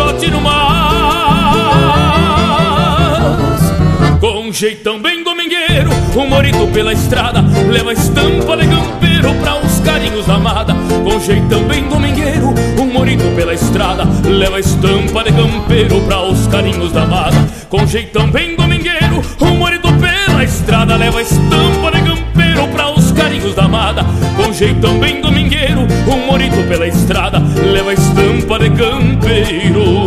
[4.61, 5.89] jeitão bem domingueiro.
[6.15, 10.75] Um morito pela estrada Leva estampa de campeiro pra uns carinhos da amada.
[11.03, 16.91] Com jeitão bem domingueiro Um morito pela estrada Leva estampa de campeiro pra os carinhos
[16.91, 17.37] da amada.
[17.69, 23.55] Com jeitão bem domingueiro Um morito pela estrada Leva estampa de campeiro pra os carinhos
[23.55, 24.05] da amada.
[24.35, 30.05] Com jeitão bem domingueiro Um morito pela estrada Leva estampa de campeiro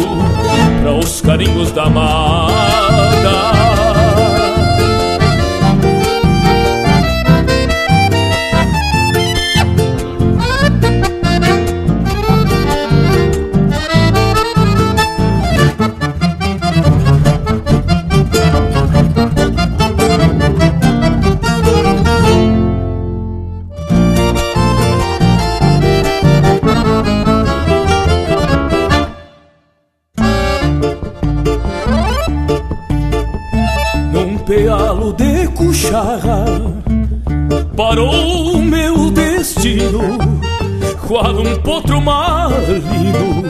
[0.81, 2.84] Pra os carinhos da amada
[41.65, 43.43] potro maligno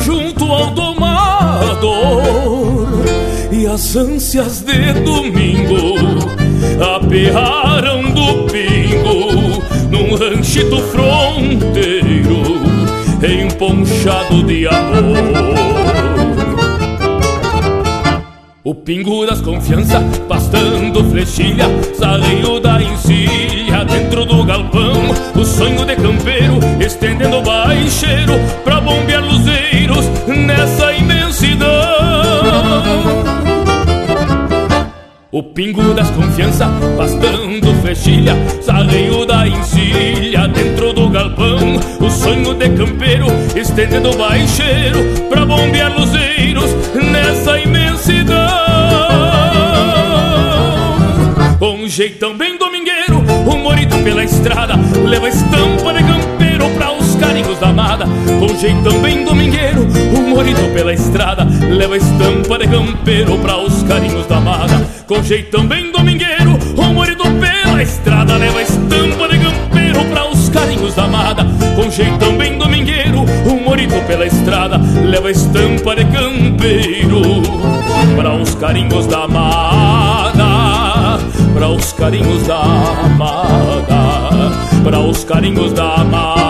[0.00, 1.90] Junto ao domador
[3.50, 5.96] E as ânsias de domingo
[6.96, 9.60] Aperraram do pingo
[9.90, 12.62] Num ranchito fronteiro
[13.22, 15.92] Emponchado de amor
[18.64, 21.66] o pingo das confiança, pastando flechilha,
[21.98, 25.10] salinho da encilha dentro do galpão.
[25.34, 26.51] O sonho de campeiro,
[26.84, 28.34] estendendo baixeiro
[28.64, 31.68] pra bombear luzeiros nessa imensidão.
[35.30, 41.80] O pingo das confiança, bastando fechilha, sarreio da encilha dentro do galpão.
[42.00, 43.26] O sonho de campeiro,
[43.56, 44.98] estendendo baixeiro
[45.30, 48.36] pra bombear luzeiros nessa imensidão.
[51.60, 54.74] Um jeitão bem domingueiro, um morito pela estrada,
[55.06, 56.41] leva estampa de campeiro
[57.62, 58.06] os carinhos da amada.
[58.40, 59.86] Com jeitão bem domingueiro,
[60.16, 64.86] um morito pela estrada, leva estampa de campeiro pra os carinhos da amada.
[65.06, 70.94] Com jeitão bem domingueiro, um morito pela estrada, leva estampa de campeiro pra os carinhos
[70.94, 71.46] da amada.
[71.76, 77.42] Com jeitão bem domingueiro, um morito pela estrada, leva estampa de campeiro
[78.16, 80.82] pra os carinhos da amada
[81.54, 82.60] para os carinhos da
[83.04, 84.50] amada,
[84.82, 86.41] para os carinhos da amada.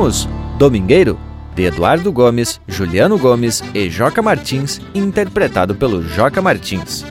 [0.00, 1.18] Ouvimos Domingueiro,
[1.54, 7.04] de Eduardo Gomes, Juliano Gomes e Joca Martins, interpretado pelo Joca Martins.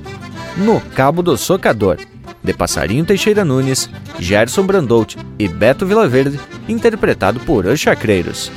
[0.58, 1.98] No Cabo do Socador,
[2.44, 3.88] de Passarinho Teixeira Nunes,
[4.18, 8.52] Gerson Brandout e Beto Vilaverde, interpretado por Os Chacreiros.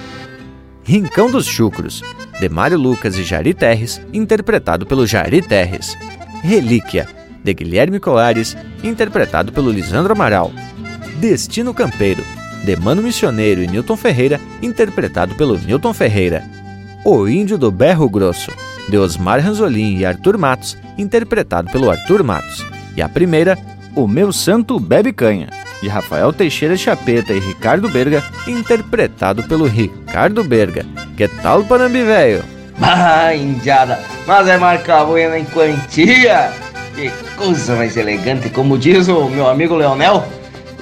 [0.83, 2.03] Rincão dos Chucros,
[2.41, 5.95] de Mário Lucas e Jari Terres, interpretado pelo Jari Terres.
[6.43, 7.07] Relíquia,
[7.45, 10.51] de Guilherme Colares, interpretado pelo Lisandro Amaral.
[11.21, 12.25] Destino Campeiro,
[12.65, 16.45] de Mano Missioneiro e Newton Ferreira, interpretado pelo Newton Ferreira.
[17.05, 18.53] O Índio do Berro Grosso,
[18.89, 22.65] de Osmar Ranzolin e Arthur Matos, interpretado pelo Arthur Matos.
[22.97, 23.59] E a primeira,
[23.95, 25.49] O Meu Santo Bebe Canha,
[25.83, 30.87] de Rafael Teixeira Chapeta e Ricardo Berga, interpretado pelo Ricardo Berga.
[31.17, 32.45] Que tal, Panambi velho?
[32.81, 36.53] Ah, indiada, mas é marca buena em quantia.
[36.95, 40.25] Que coisa mais elegante, como diz o meu amigo Leonel.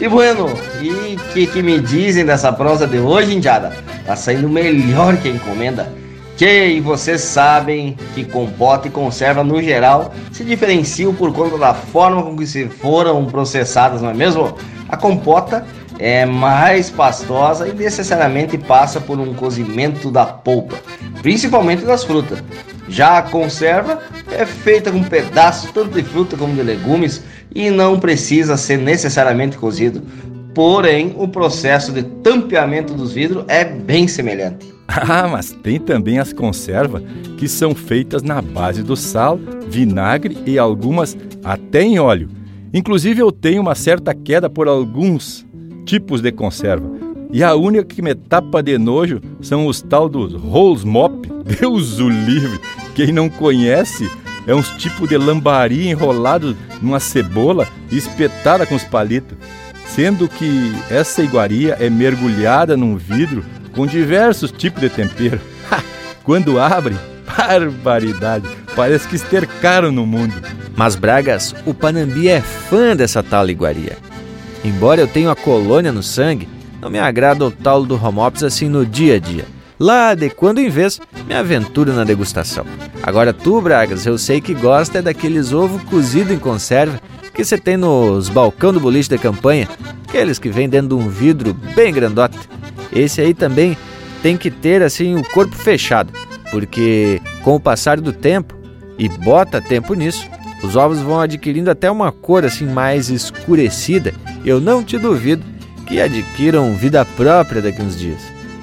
[0.00, 0.48] E bueno,
[0.80, 3.70] e que, que me dizem dessa prosa de hoje, indiada?
[4.06, 5.92] Tá saindo melhor que a encomenda.
[6.38, 11.74] Que e vocês sabem que compota e conserva no geral se diferenciam por conta da
[11.74, 14.56] forma com que se foram processadas, não é mesmo?
[14.88, 15.66] A compota
[15.98, 20.76] é mais pastosa e necessariamente passa por um cozimento da polpa,
[21.20, 22.42] principalmente das frutas.
[22.88, 23.98] Já a conserva
[24.32, 27.22] é feita com pedaços tanto de fruta como de legumes
[27.54, 30.02] e não precisa ser necessariamente cozido.
[30.54, 34.70] Porém, o processo de tampeamento dos vidros é bem semelhante.
[34.92, 37.04] Ah, mas tem também as conservas
[37.38, 42.28] que são feitas na base do sal, vinagre e algumas até em óleo.
[42.74, 45.46] Inclusive eu tenho uma certa queda por alguns
[45.86, 46.90] tipos de conserva.
[47.32, 51.28] E a única que me tapa de nojo são os tal dos rolls mop.
[51.60, 52.60] Deus o livre!
[52.94, 54.10] Quem não conhece
[54.50, 59.38] é uns tipo de lambari enrolado numa cebola e espetada com os palitos.
[59.86, 65.40] Sendo que essa iguaria é mergulhada num vidro com diversos tipos de tempero.
[66.24, 66.96] Quando abre,
[67.38, 68.48] barbaridade!
[68.74, 70.34] Parece que estercaram no mundo.
[70.74, 73.96] Mas Bragas, o Panambi é fã dessa tal iguaria.
[74.64, 76.48] Embora eu tenha a colônia no sangue,
[76.82, 79.44] não me agrada o tal do homops assim no dia a dia.
[79.80, 82.66] Lá de quando em vez, me aventuro na degustação.
[83.02, 87.00] Agora tu, Bragas, eu sei que gosta é daqueles ovo cozido em conserva
[87.32, 89.66] que você tem nos balcão do boliche de campanha,
[90.06, 92.38] aqueles que vêm dentro de um vidro bem grandote.
[92.92, 93.74] Esse aí também
[94.22, 96.12] tem que ter assim o corpo fechado,
[96.50, 98.54] porque com o passar do tempo
[98.98, 100.28] e bota tempo nisso,
[100.62, 104.12] os ovos vão adquirindo até uma cor assim mais escurecida.
[104.44, 105.42] Eu não te duvido
[105.86, 108.20] que adquiram vida própria daqui uns dias.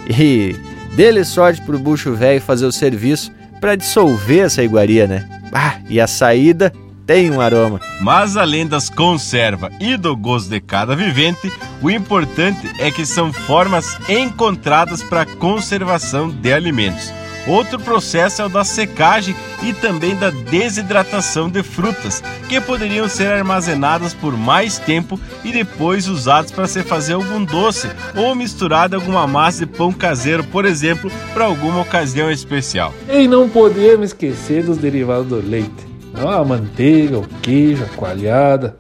[0.07, 0.55] E
[0.97, 5.29] dê-lhe sorte pro bucho velho fazer o serviço para dissolver essa iguaria, né?
[5.53, 6.73] Ah, e a saída
[7.05, 7.79] tem um aroma.
[8.01, 11.53] Mas além das conserva e do gosto de cada vivente,
[11.83, 17.13] o importante é que são formas encontradas para conservação de alimentos.
[17.47, 23.31] Outro processo é o da secagem e também da desidratação de frutas, que poderiam ser
[23.31, 29.25] armazenadas por mais tempo e depois usadas para se fazer algum doce ou misturada alguma
[29.25, 32.93] massa de pão caseiro, por exemplo, para alguma ocasião especial.
[33.09, 35.87] E não podemos esquecer dos derivados do leite.
[36.13, 38.75] A manteiga, o queijo, a coalhada,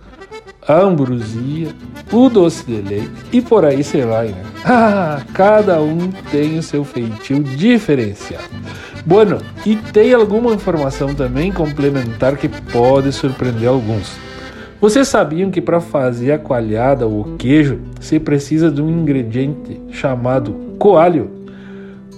[0.75, 1.69] ambrosia,
[2.11, 4.43] o doce de leite e por aí você vai, né?
[4.69, 8.43] Ah, cada um tem o seu feitio diferenciado.
[9.05, 14.17] Bueno, e tem alguma informação também complementar que pode surpreender alguns.
[14.81, 19.79] Vocês sabiam que para fazer a coalhada ou o queijo se precisa de um ingrediente
[19.91, 21.31] chamado coalho?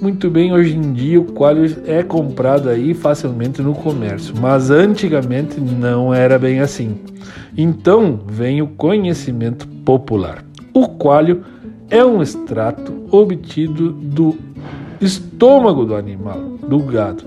[0.02, 5.60] Muito bem, hoje em dia o coalho é comprado aí facilmente no comércio, mas antigamente
[5.60, 6.98] não era bem assim.
[7.58, 10.44] Então vem o conhecimento popular.
[10.74, 11.44] O coalho
[11.90, 14.38] é um extrato obtido do
[15.02, 17.24] estômago do animal, do gado.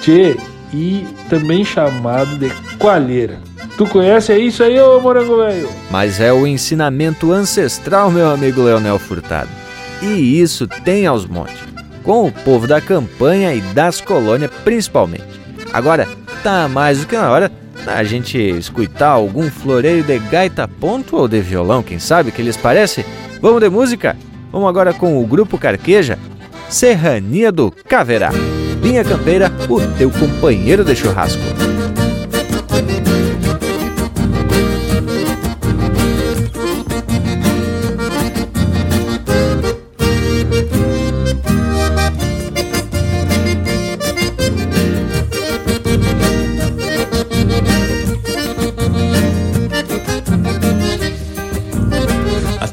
[0.00, 0.36] Tchê,
[0.72, 3.38] e também chamado de coalheira.
[3.76, 5.68] Tu conhece isso aí, ô morango velho?
[5.90, 9.50] Mas é o ensinamento ancestral, meu amigo Leonel Furtado.
[10.02, 11.58] E isso tem aos montes,
[12.02, 15.24] com o povo da campanha e das colônias principalmente.
[15.72, 16.08] Agora,
[16.42, 17.52] tá mais do que na hora
[17.86, 22.56] a gente escutar algum floreio de gaita ponto ou de violão, quem sabe que lhes
[22.56, 23.04] parece?
[23.40, 24.16] Vamos de música?
[24.50, 26.18] Vamos agora com o grupo Carqueja,
[26.68, 28.30] Serrania do Caverá.
[28.82, 31.65] Linha Campeira, o teu companheiro de churrasco.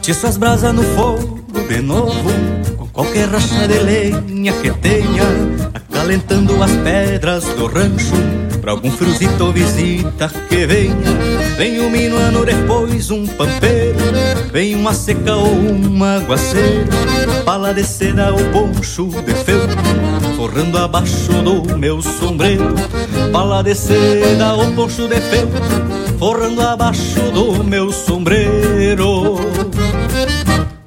[0.03, 1.39] Atiço as brasas no fogo
[1.69, 2.29] de novo
[2.75, 5.23] Com qualquer racha de lenha que tenha
[5.73, 8.13] Acalentando as pedras do rancho
[8.59, 10.93] Pra algum fruzito visita que venha.
[11.55, 13.97] Vem um minuano depois um pampeiro
[14.51, 16.89] Vem uma seca ou um aguaceiro
[17.45, 19.77] Pala de seda ou poncho de feltro
[20.35, 22.75] Forrando abaixo do meu sombreiro.
[23.31, 25.61] Pala de seda ou poncho de feltro
[26.19, 29.62] Forrando abaixo do meu sombreiro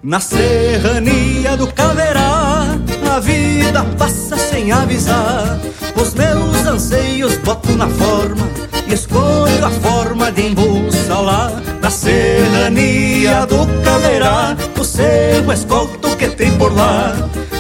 [0.07, 2.79] na serrania do Caverá,
[3.13, 5.59] a vida passa sem avisar.
[5.97, 8.49] Os meus anseios boto na forma
[8.87, 11.61] e escolho a forma de embussalar.
[11.83, 17.13] Na serrania do Caverá, o seu escolto que tem por lá.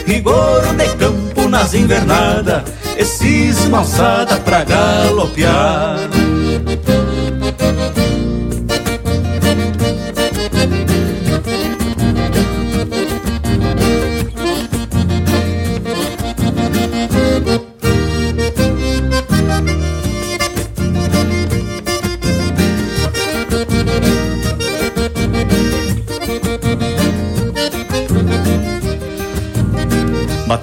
[0.07, 2.63] Rigor de campo nas invernadas,
[2.97, 5.99] esses malçada pra galopear.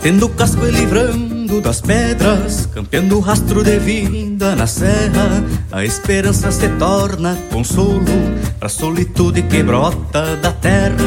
[0.04, 6.52] Batendo casco e livrando das pedras, campeando o rastro de vinda na serra, a esperança
[6.52, 8.04] se torna consolo
[8.60, 10.98] pra solitude que brota da terra.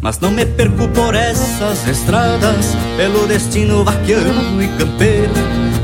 [0.00, 5.34] Mas não me perco por essas estradas, pelo destino vaquiano e campeiro,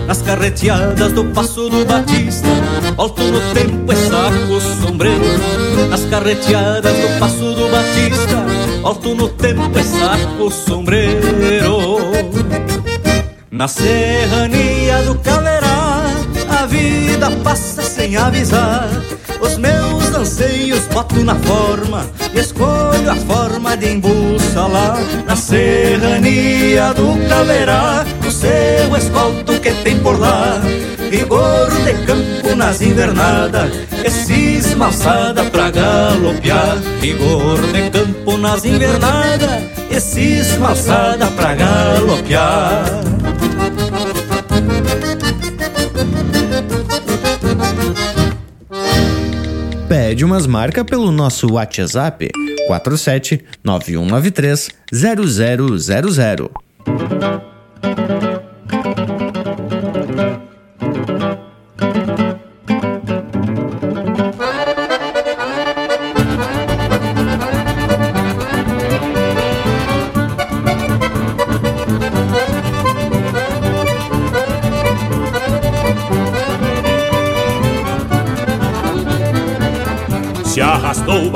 [0.06, 2.46] nas carreteadas do Passo do Batista,
[2.96, 8.46] volto no tempo e saco o sombreiro, nas carreteadas do Passo do Batista,
[8.80, 12.09] volto no tempo e saco o sombreiro.
[13.60, 16.00] Na serrania do Caverá,
[16.48, 18.88] a vida passa sem avisar.
[19.38, 24.96] Os meus anseios boto na forma e escolho a forma de embussalar.
[25.26, 30.58] Na serrania do Caverá, o seu escolto que tem por lá.
[31.10, 33.72] Rigor de campo nas invernadas,
[34.02, 36.78] esses malçada pra galopear.
[37.02, 43.29] Rigor de campo nas invernadas, esses malçada pra galopear.
[50.10, 52.32] Pede umas marcas pelo nosso WhatsApp
[52.66, 56.50] 47 9193 0000.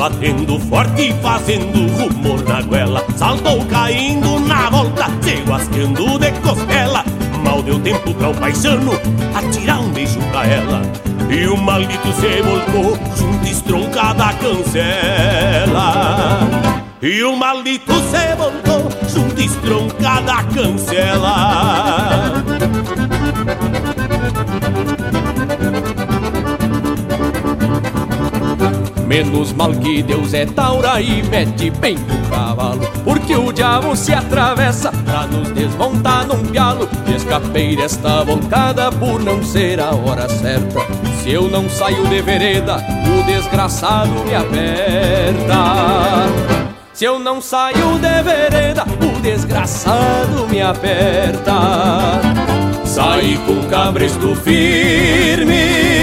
[0.05, 3.02] Batendo forte e fazendo rumor na goela.
[3.16, 7.02] Saltou caindo na volta, se guasqueando de costela.
[7.43, 8.93] Mal deu tempo pra o paisano
[9.35, 10.82] atirar um beijo pra ela.
[11.31, 15.94] E o maldito se voltou junto estroncada a cancela.
[17.01, 22.44] E o maldito se voltou junto estroncada a cancela
[29.15, 32.81] Menos mal que Deus é taura e mete bem no cavalo.
[33.05, 39.41] Porque o diabo se atravessa pra nos desmontar num pialo Escapei desta volcada por não
[39.41, 40.81] ser a hora certa.
[41.23, 45.55] Se eu não saio de vereda, o desgraçado me aperta.
[46.93, 51.53] Se eu não saio de vereda, o desgraçado me aperta.
[52.85, 55.93] Saí com cabresto firme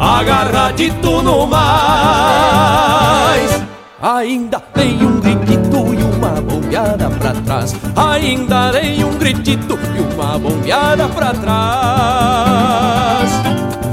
[0.00, 2.80] agarradito no mais.
[4.00, 7.76] Ainda tem um riquito e uma bombeada pra trás.
[7.94, 13.30] Ainda dei um gritito e uma bombeada pra trás.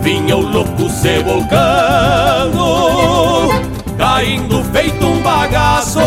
[0.02, 2.64] Vinha o louco se volcando,
[3.98, 6.00] caindo feito um bagaço.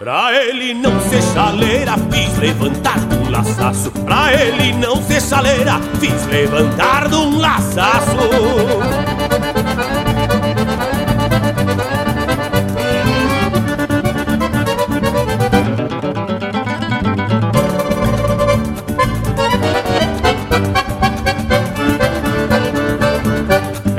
[0.00, 3.90] Pra ele não ser chaleira, fiz levantar de um laçaço.
[3.90, 8.16] Pra ele não ser chaleira, fiz levantar de um laçaço.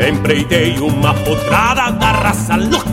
[0.10, 2.91] Empreitei uma potrada da raça louca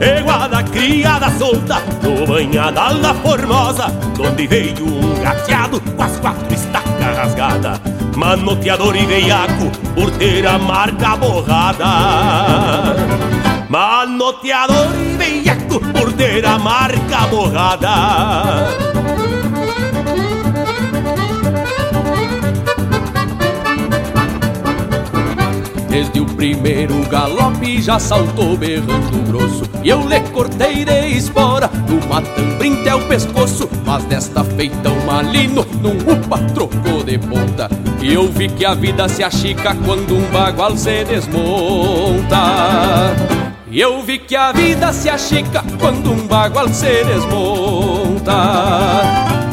[0.00, 6.18] e Igual da criada solta no banhada da formosa Donde veio um gateado com as
[6.20, 12.94] quatro estacas rasgadas Manoteador e veiaco por ter a marca borrada.
[13.68, 18.83] Manoteador e veiaco por ter a marca borrada
[25.94, 29.62] Desde o primeiro galope já saltou berrando grosso.
[29.80, 33.70] E eu lhe cortei de espora do matambrim até o pescoço.
[33.86, 37.70] Mas desta feita o malino num upa trocou de ponta.
[38.02, 42.42] E eu vi que a vida se achica quando um bagual se desmonta.
[43.70, 48.32] E eu vi que a vida se achica quando um bagual se desmonta.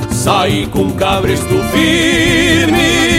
[0.10, 3.12] Saí com cabresto firme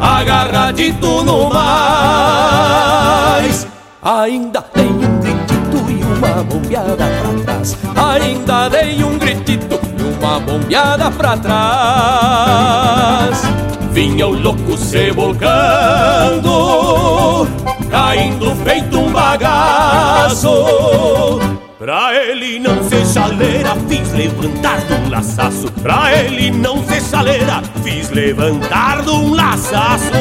[0.00, 2.80] agarradito no mais.
[4.02, 7.76] Ainda tem um gritito e uma bombeada pra trás.
[7.94, 12.80] Ainda dei um gritito e uma bombeada pra trás.
[13.92, 16.48] Vinha o louco se volcando,
[17.90, 20.48] caindo feito um bagaço.
[21.80, 25.72] Pra ele não ser chaleira, fiz levantar de um laçaço.
[25.82, 30.12] Pra ele não ser chaleira, fiz levantar de um laçaço.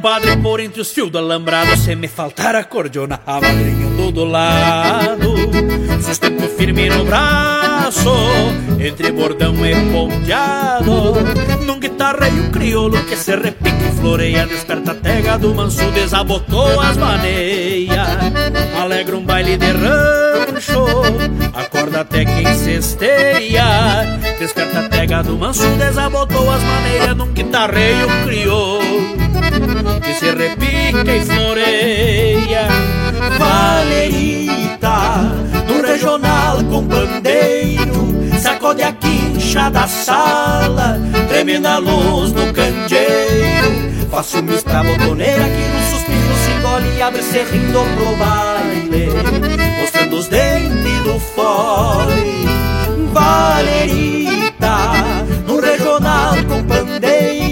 [0.00, 4.10] Compadre, por entre os fios do alambrado Se me faltar a cordiona, a madrinha ando
[4.10, 5.34] do lado.
[6.02, 8.10] Sustento firme no braço,
[8.80, 11.12] entre bordão e ponteado.
[11.66, 16.96] Num guitarreio crioulo que se repica e floreia Desperta a tega do manso, desabotou as
[16.96, 18.08] maneias.
[18.80, 20.86] Alegra um baile de rancho,
[21.52, 29.29] acorda até quem cesteia Desperta a tega do manso, desabotou as maneiras Num guitarreio crioulo
[30.02, 32.68] que se repica e floreia
[33.38, 34.98] Valerita,
[35.68, 38.10] no regional com pandeiro
[38.40, 40.98] Sacode a quincha da sala,
[41.28, 44.08] treme na luz do candeeiro.
[44.10, 49.08] Faço mis pra botoneira que no suspiro se engole e abre serrindo pro baile
[49.80, 52.48] Mostrando os dentes do fole.
[53.12, 54.78] Valerita,
[55.46, 57.49] no regional com pandeiro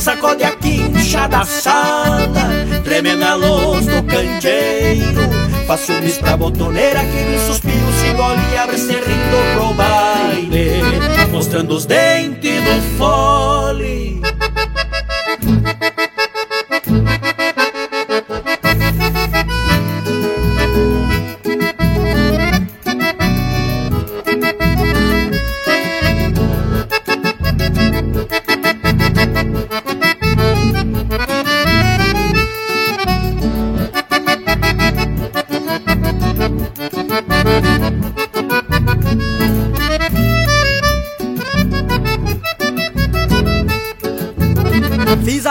[0.00, 2.48] Sacode a quincha da sala,
[2.82, 5.20] treme na luz do candeeiro
[5.66, 10.82] Faço bis pra botoneira que me suspiro se engole e abre serrindo pro baile
[11.30, 14.22] Mostrando os dentes do fole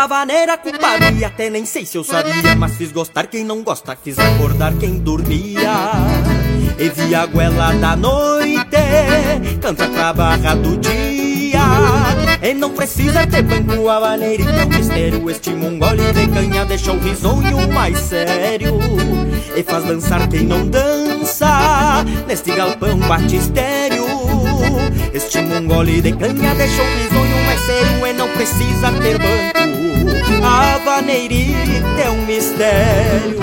[0.10, 4.18] vaneira culpada até nem sei se eu sabia Mas fiz gostar quem não gosta, fiz
[4.18, 5.92] acordar quem dormia.
[6.80, 8.66] E vi a goela da noite,
[9.62, 11.60] canta pra barra do dia.
[12.42, 15.30] E não precisa ter banco, a e teu mistério.
[15.30, 18.80] Este mongole de canha deixa o risonho mais sério.
[19.56, 24.19] E faz dançar quem não dança, neste galpão batistério
[25.14, 30.46] Este mongole de canha deixa o risonho mais sério E não precisa ter banco.
[30.46, 33.40] A vaneirita é um mistério.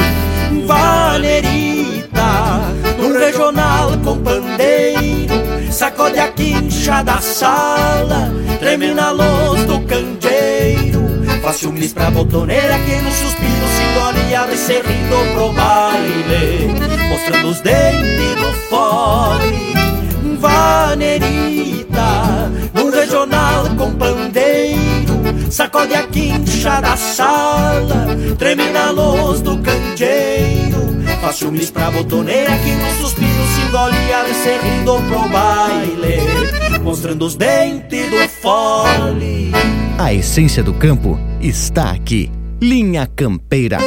[0.66, 1.96] Vaneirita
[2.98, 5.34] num regional com pandeiro,
[5.70, 11.02] sacode a quincha da sala, treme na luz do candeeiro,
[11.42, 16.74] faz ciúmes pra botoneira que no suspiro se engole e abre serrindo pro baile,
[17.10, 19.85] mostrando os dentes do fole.
[20.48, 24.80] Vaneirita, num regional com pandeiro,
[25.50, 28.06] sacode a quincha da sala,
[28.38, 34.12] treme na luz do candeeiro, faz ciúmes pra botoneira que no suspiro se engole e
[34.12, 36.20] abre serrindo pro baile,
[36.82, 39.50] mostrando os dentes do fole.
[39.98, 42.30] A essência do campo está aqui.
[42.60, 43.78] Linha Campeira.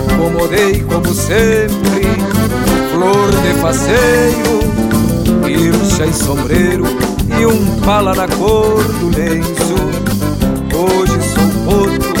[0.00, 2.02] Acomodei como sempre,
[2.92, 4.60] flor de faceiro,
[5.46, 6.84] ircha e sombreiro
[7.38, 9.74] e um pala na cor do lenço.
[10.74, 12.14] Hoje sou poto,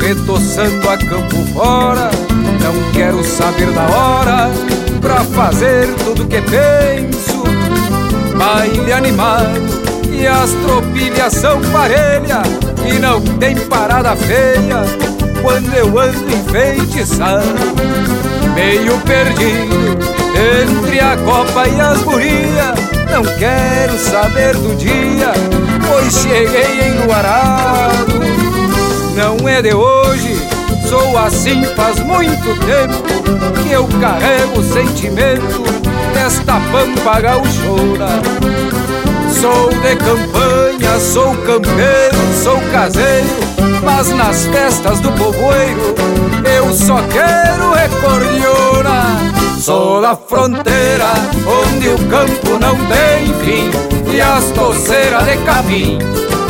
[0.00, 2.10] retoçando a campo fora,
[2.62, 4.50] não quero saber da hora
[5.00, 7.44] pra fazer tudo que penso.
[8.36, 9.60] Baile animado
[10.12, 12.42] e as tropilhas são parelha
[12.86, 14.84] e não tem parada feia
[15.76, 17.44] eu ando enfeitiçado,
[18.54, 19.76] meio perdido
[20.56, 22.78] entre a copa e as gurias.
[23.10, 25.32] Não quero saber do dia,
[25.86, 28.14] pois cheguei enluarado.
[29.14, 30.36] Não é de hoje,
[30.88, 35.62] sou assim faz muito tempo que eu carrego o sentimento
[36.14, 38.22] desta pampa gauchona.
[39.30, 43.45] Sou de campanha, sou campeiro, sou caseiro,
[43.82, 45.94] mas nas festas do povoeiro
[46.56, 49.16] eu só quero recordiona.
[49.60, 51.12] Sou da fronteira,
[51.46, 53.70] onde o campo não tem fim
[54.12, 55.98] e as torceiras de capim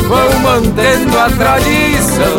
[0.07, 2.37] vão mantendo a tradição.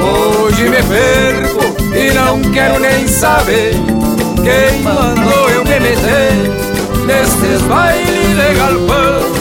[0.00, 3.72] Hoje me perco e não quero nem saber
[4.36, 6.32] quem mandou eu me meter
[7.06, 9.39] nestes bailes de galpão.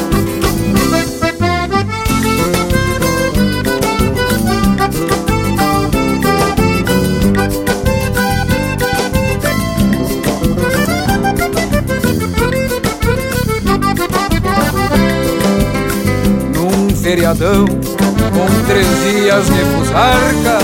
[17.10, 20.60] Feriadão com três dias de fusarca,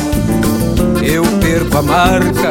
[1.03, 2.49] eu perco a marca,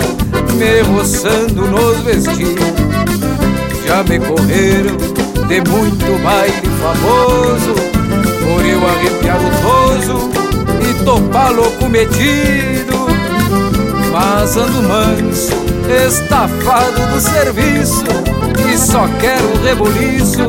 [0.54, 2.74] me roçando nos vestidos.
[3.86, 4.96] Já me correram
[5.46, 7.74] de muito baile famoso,
[8.42, 10.28] por eu arrepiar o toso
[10.90, 13.06] e topar louco metido.
[14.10, 15.52] Mas ando manso,
[16.04, 18.04] estafado do serviço,
[18.68, 20.48] e só quero reboliço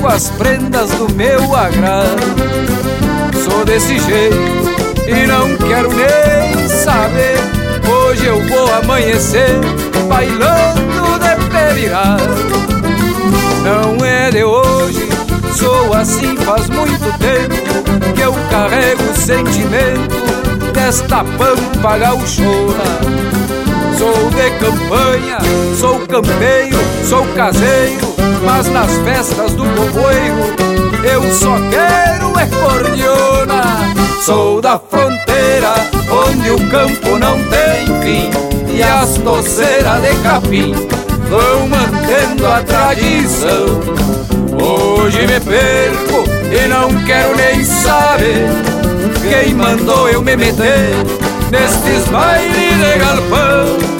[0.00, 2.79] com as prendas do meu agrado.
[3.50, 4.36] Sou desse jeito
[5.08, 7.36] e não quero nem saber.
[7.90, 9.58] Hoje eu vou amanhecer
[10.08, 12.22] bailando de pé virado.
[13.64, 15.08] Não é de hoje,
[15.56, 22.84] sou assim faz muito tempo que eu carrego o sentimento desta pampa gauchona.
[23.98, 25.38] Sou de campanha,
[25.78, 28.14] sou campeiro, sou caseiro,
[28.44, 33.62] mas nas festas do povoeiro eu só quero é cordiona.
[34.22, 35.74] Sou da fronteira,
[36.10, 38.30] onde o campo não tem fim
[38.72, 40.72] e as doceiras de capim
[41.28, 43.80] vão mantendo a tradição.
[44.62, 48.48] Hoje me perco e não quero nem saber
[49.22, 50.94] quem mandou eu me meter
[51.50, 53.99] nestes bailes de galpão.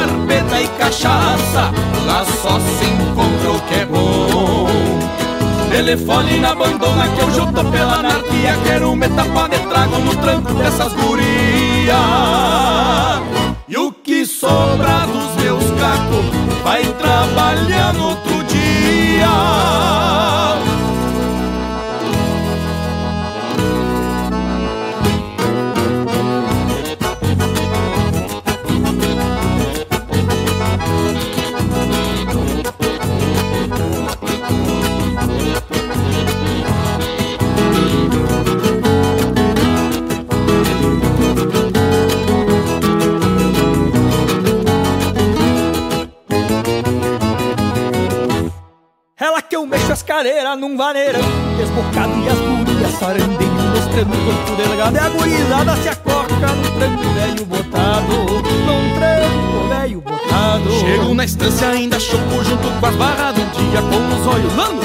[0.00, 1.72] Carpeta e cachaça,
[2.06, 4.66] lá só se encontra o que é bom.
[5.70, 10.52] Telefone na abandona que eu junto pela anarquia Quero me tapar de trago no tranco
[10.54, 11.96] dessas gurias
[13.68, 16.24] E o que sobra dos meus cacos
[16.64, 18.16] Vai trabalhar no
[50.58, 51.20] num vaneirão.
[51.56, 56.78] Desbocado e as gurias sarandinho Mostrando o corpo delgado E a gurizada se acoca num
[56.78, 58.12] tranco velho botado.
[58.66, 60.72] Num tranco velho botado.
[60.80, 64.68] Chego na estância ainda choco junto com as barras do dia Com os olhos lá
[64.70, 64.82] no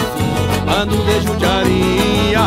[0.66, 2.40] Mano de judiaria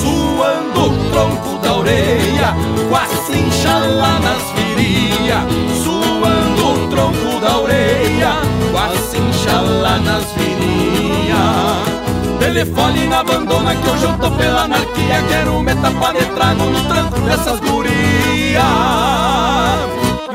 [0.00, 2.54] Suando o tronco da orelha
[2.88, 5.44] Com a cincha lá nas virias.
[5.84, 8.32] Suando o tronco da orelha
[8.72, 10.51] Com a cincha lá nas virias
[12.52, 15.22] Telefone na abandona que hoje eu tô pela anarquia.
[15.26, 18.62] Quero me tapar de trago no tranco dessas gurias.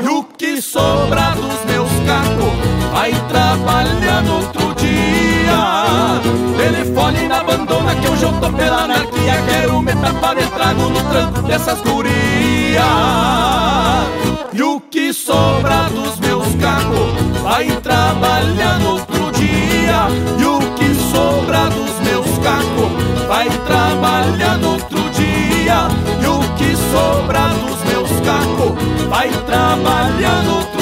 [0.02, 6.20] E o que sobra dos meus cacos Vai trabalhar no outro dia.
[6.56, 9.40] Telefone na abandona que hoje eu tô pela anarquia.
[9.48, 12.82] Quero me tapar de trago no tranco dessas gurias.
[14.52, 20.08] E o que sobra dos meus cacos Vai trabalhar no outro dia.
[20.36, 22.07] E o que sobra dos meus
[23.38, 25.86] Vai trabalhar no outro dia.
[26.20, 30.77] E o que sobra dos meus cacos Vai trabalhar no outro dia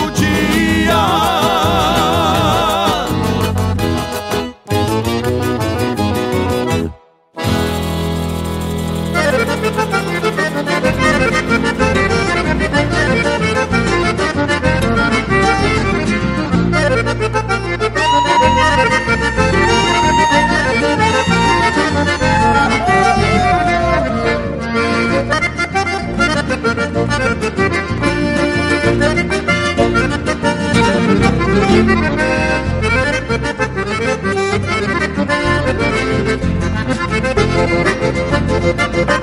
[31.76, 32.06] Thank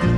[0.03, 0.12] you.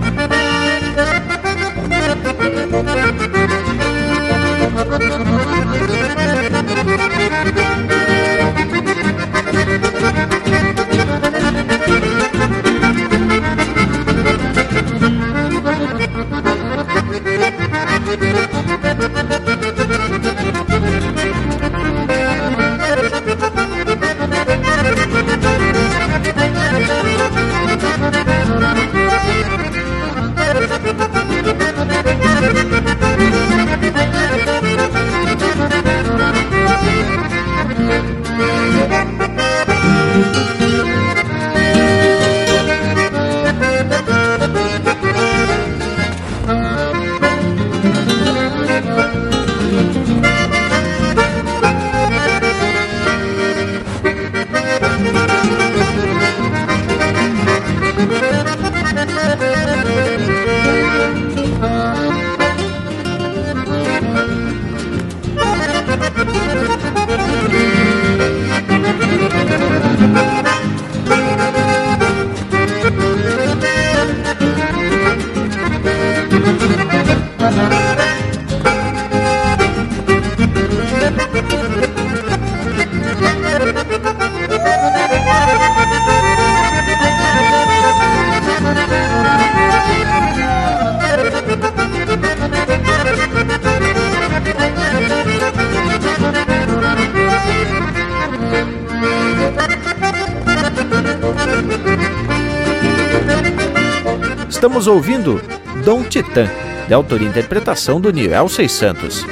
[104.86, 105.42] Estamos ouvindo
[105.84, 106.48] Dom Titã,
[106.88, 109.26] de autoria e interpretação do Niel Seis Santos.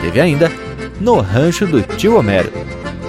[0.00, 0.48] Teve ainda
[1.00, 2.52] No Rancho do Tio Homero,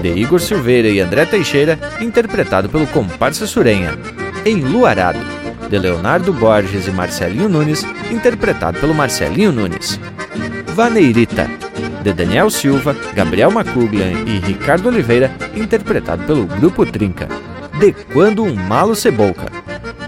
[0.01, 3.95] de Igor Silveira e André Teixeira, interpretado pelo comparsa Surenha.
[4.43, 5.19] Enluarado,
[5.69, 9.99] de Leonardo Borges e Marcelinho Nunes, interpretado pelo Marcelinho Nunes.
[10.73, 11.47] Vaneirita,
[12.01, 17.27] de Daniel Silva, Gabriel Macuglan e Ricardo Oliveira, interpretado pelo Grupo Trinca.
[17.77, 19.50] De Quando um Malo Cebolca,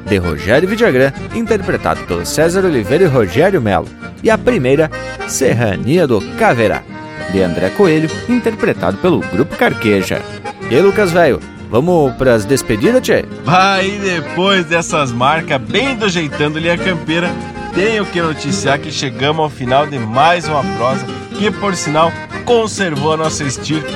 [0.06, 3.88] de Rogério Vidagrã, interpretado pelo César Oliveira e Rogério Melo.
[4.22, 4.90] E a primeira,
[5.28, 6.84] Serrania do Caverá,
[7.32, 10.22] de André Coelho, interpretado pelo Grupo Carqueja.
[10.70, 11.40] E Lucas Velho,
[11.70, 13.26] vamos pras despedidas, tchê?
[13.46, 17.30] Aí depois dessas marcas bem do jeitando linha campeira,
[17.74, 21.06] tenho que noticiar que chegamos ao final de mais uma prosa
[21.38, 22.12] que, por sinal,
[22.46, 23.92] conservou a nossa estirpe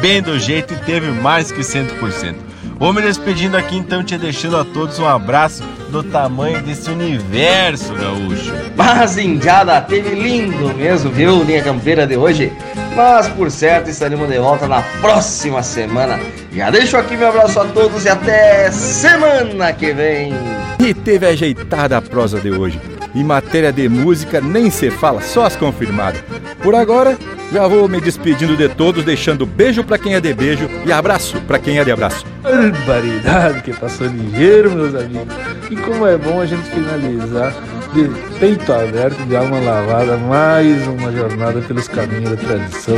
[0.00, 2.34] bem do jeito e teve mais que 100%.
[2.80, 7.92] Vou me despedindo aqui então, te deixando a todos um abraço do tamanho desse universo,
[7.92, 8.54] gaúcho.
[8.74, 12.50] Mas, Indiada, teve lindo mesmo, viu, linha campeira de hoje?
[12.96, 16.18] Mas, por certo, estaremos de volta na próxima semana.
[16.54, 20.32] Já deixo aqui meu abraço a todos e até semana que vem.
[20.78, 22.80] E teve ajeitada a prosa de hoje.
[23.14, 26.22] Em matéria de música, nem se fala, só as confirmadas.
[26.62, 27.18] Por agora,
[27.52, 31.40] já vou me despedindo de todos, deixando beijo para quem é de beijo e abraço
[31.40, 32.24] para quem é de abraço.
[32.42, 35.34] Barbaridade que passou ligeiro, meus amigos.
[35.68, 37.52] E como é bom a gente finalizar
[37.92, 38.08] de
[38.38, 42.96] peito aberto, de alma lavada, mais uma jornada pelos caminhos da tradição.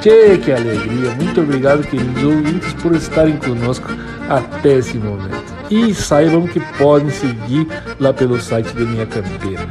[0.00, 1.10] Tchê, que alegria!
[1.12, 3.88] Muito obrigado, queridos ouvintes, por estarem conosco
[4.28, 7.66] até esse momento e saibam que podem seguir
[7.98, 9.66] lá pelo site da Minha Campeira.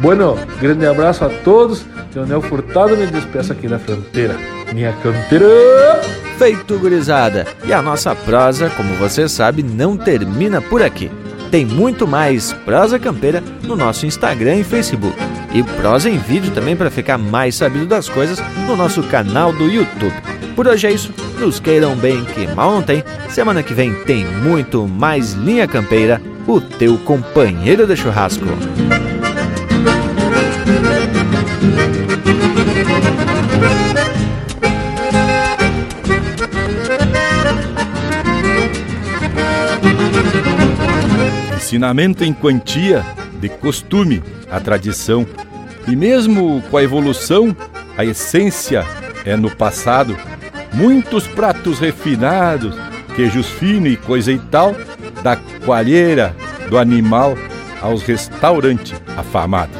[0.00, 1.84] Bueno, grande abraço a todos.
[2.14, 4.36] Leonel Furtado me despeço aqui da fronteira.
[4.72, 6.00] Minha Campeira!
[6.38, 7.46] Feito, gurizada!
[7.64, 11.10] E a nossa prosa, como você sabe, não termina por aqui.
[11.50, 15.16] Tem muito mais prosa campeira no nosso Instagram e Facebook.
[15.52, 19.66] E prosa em vídeo também para ficar mais sabido das coisas no nosso canal do
[19.66, 20.14] YouTube.
[20.54, 21.12] Por hoje é isso.
[21.38, 23.02] Nos queiram bem que mal não tem.
[23.30, 28.44] Semana que vem tem muito mais Linha Campeira, o teu companheiro de churrasco.
[41.68, 43.04] Ensinamento em quantia,
[43.42, 45.26] de costume, a tradição.
[45.86, 47.54] E mesmo com a evolução,
[47.94, 48.86] a essência
[49.22, 50.16] é no passado
[50.72, 52.74] muitos pratos refinados,
[53.14, 54.74] queijos finos e coisa e tal,
[55.22, 56.34] da coalheira
[56.70, 57.36] do animal
[57.82, 59.76] aos restaurantes afamados.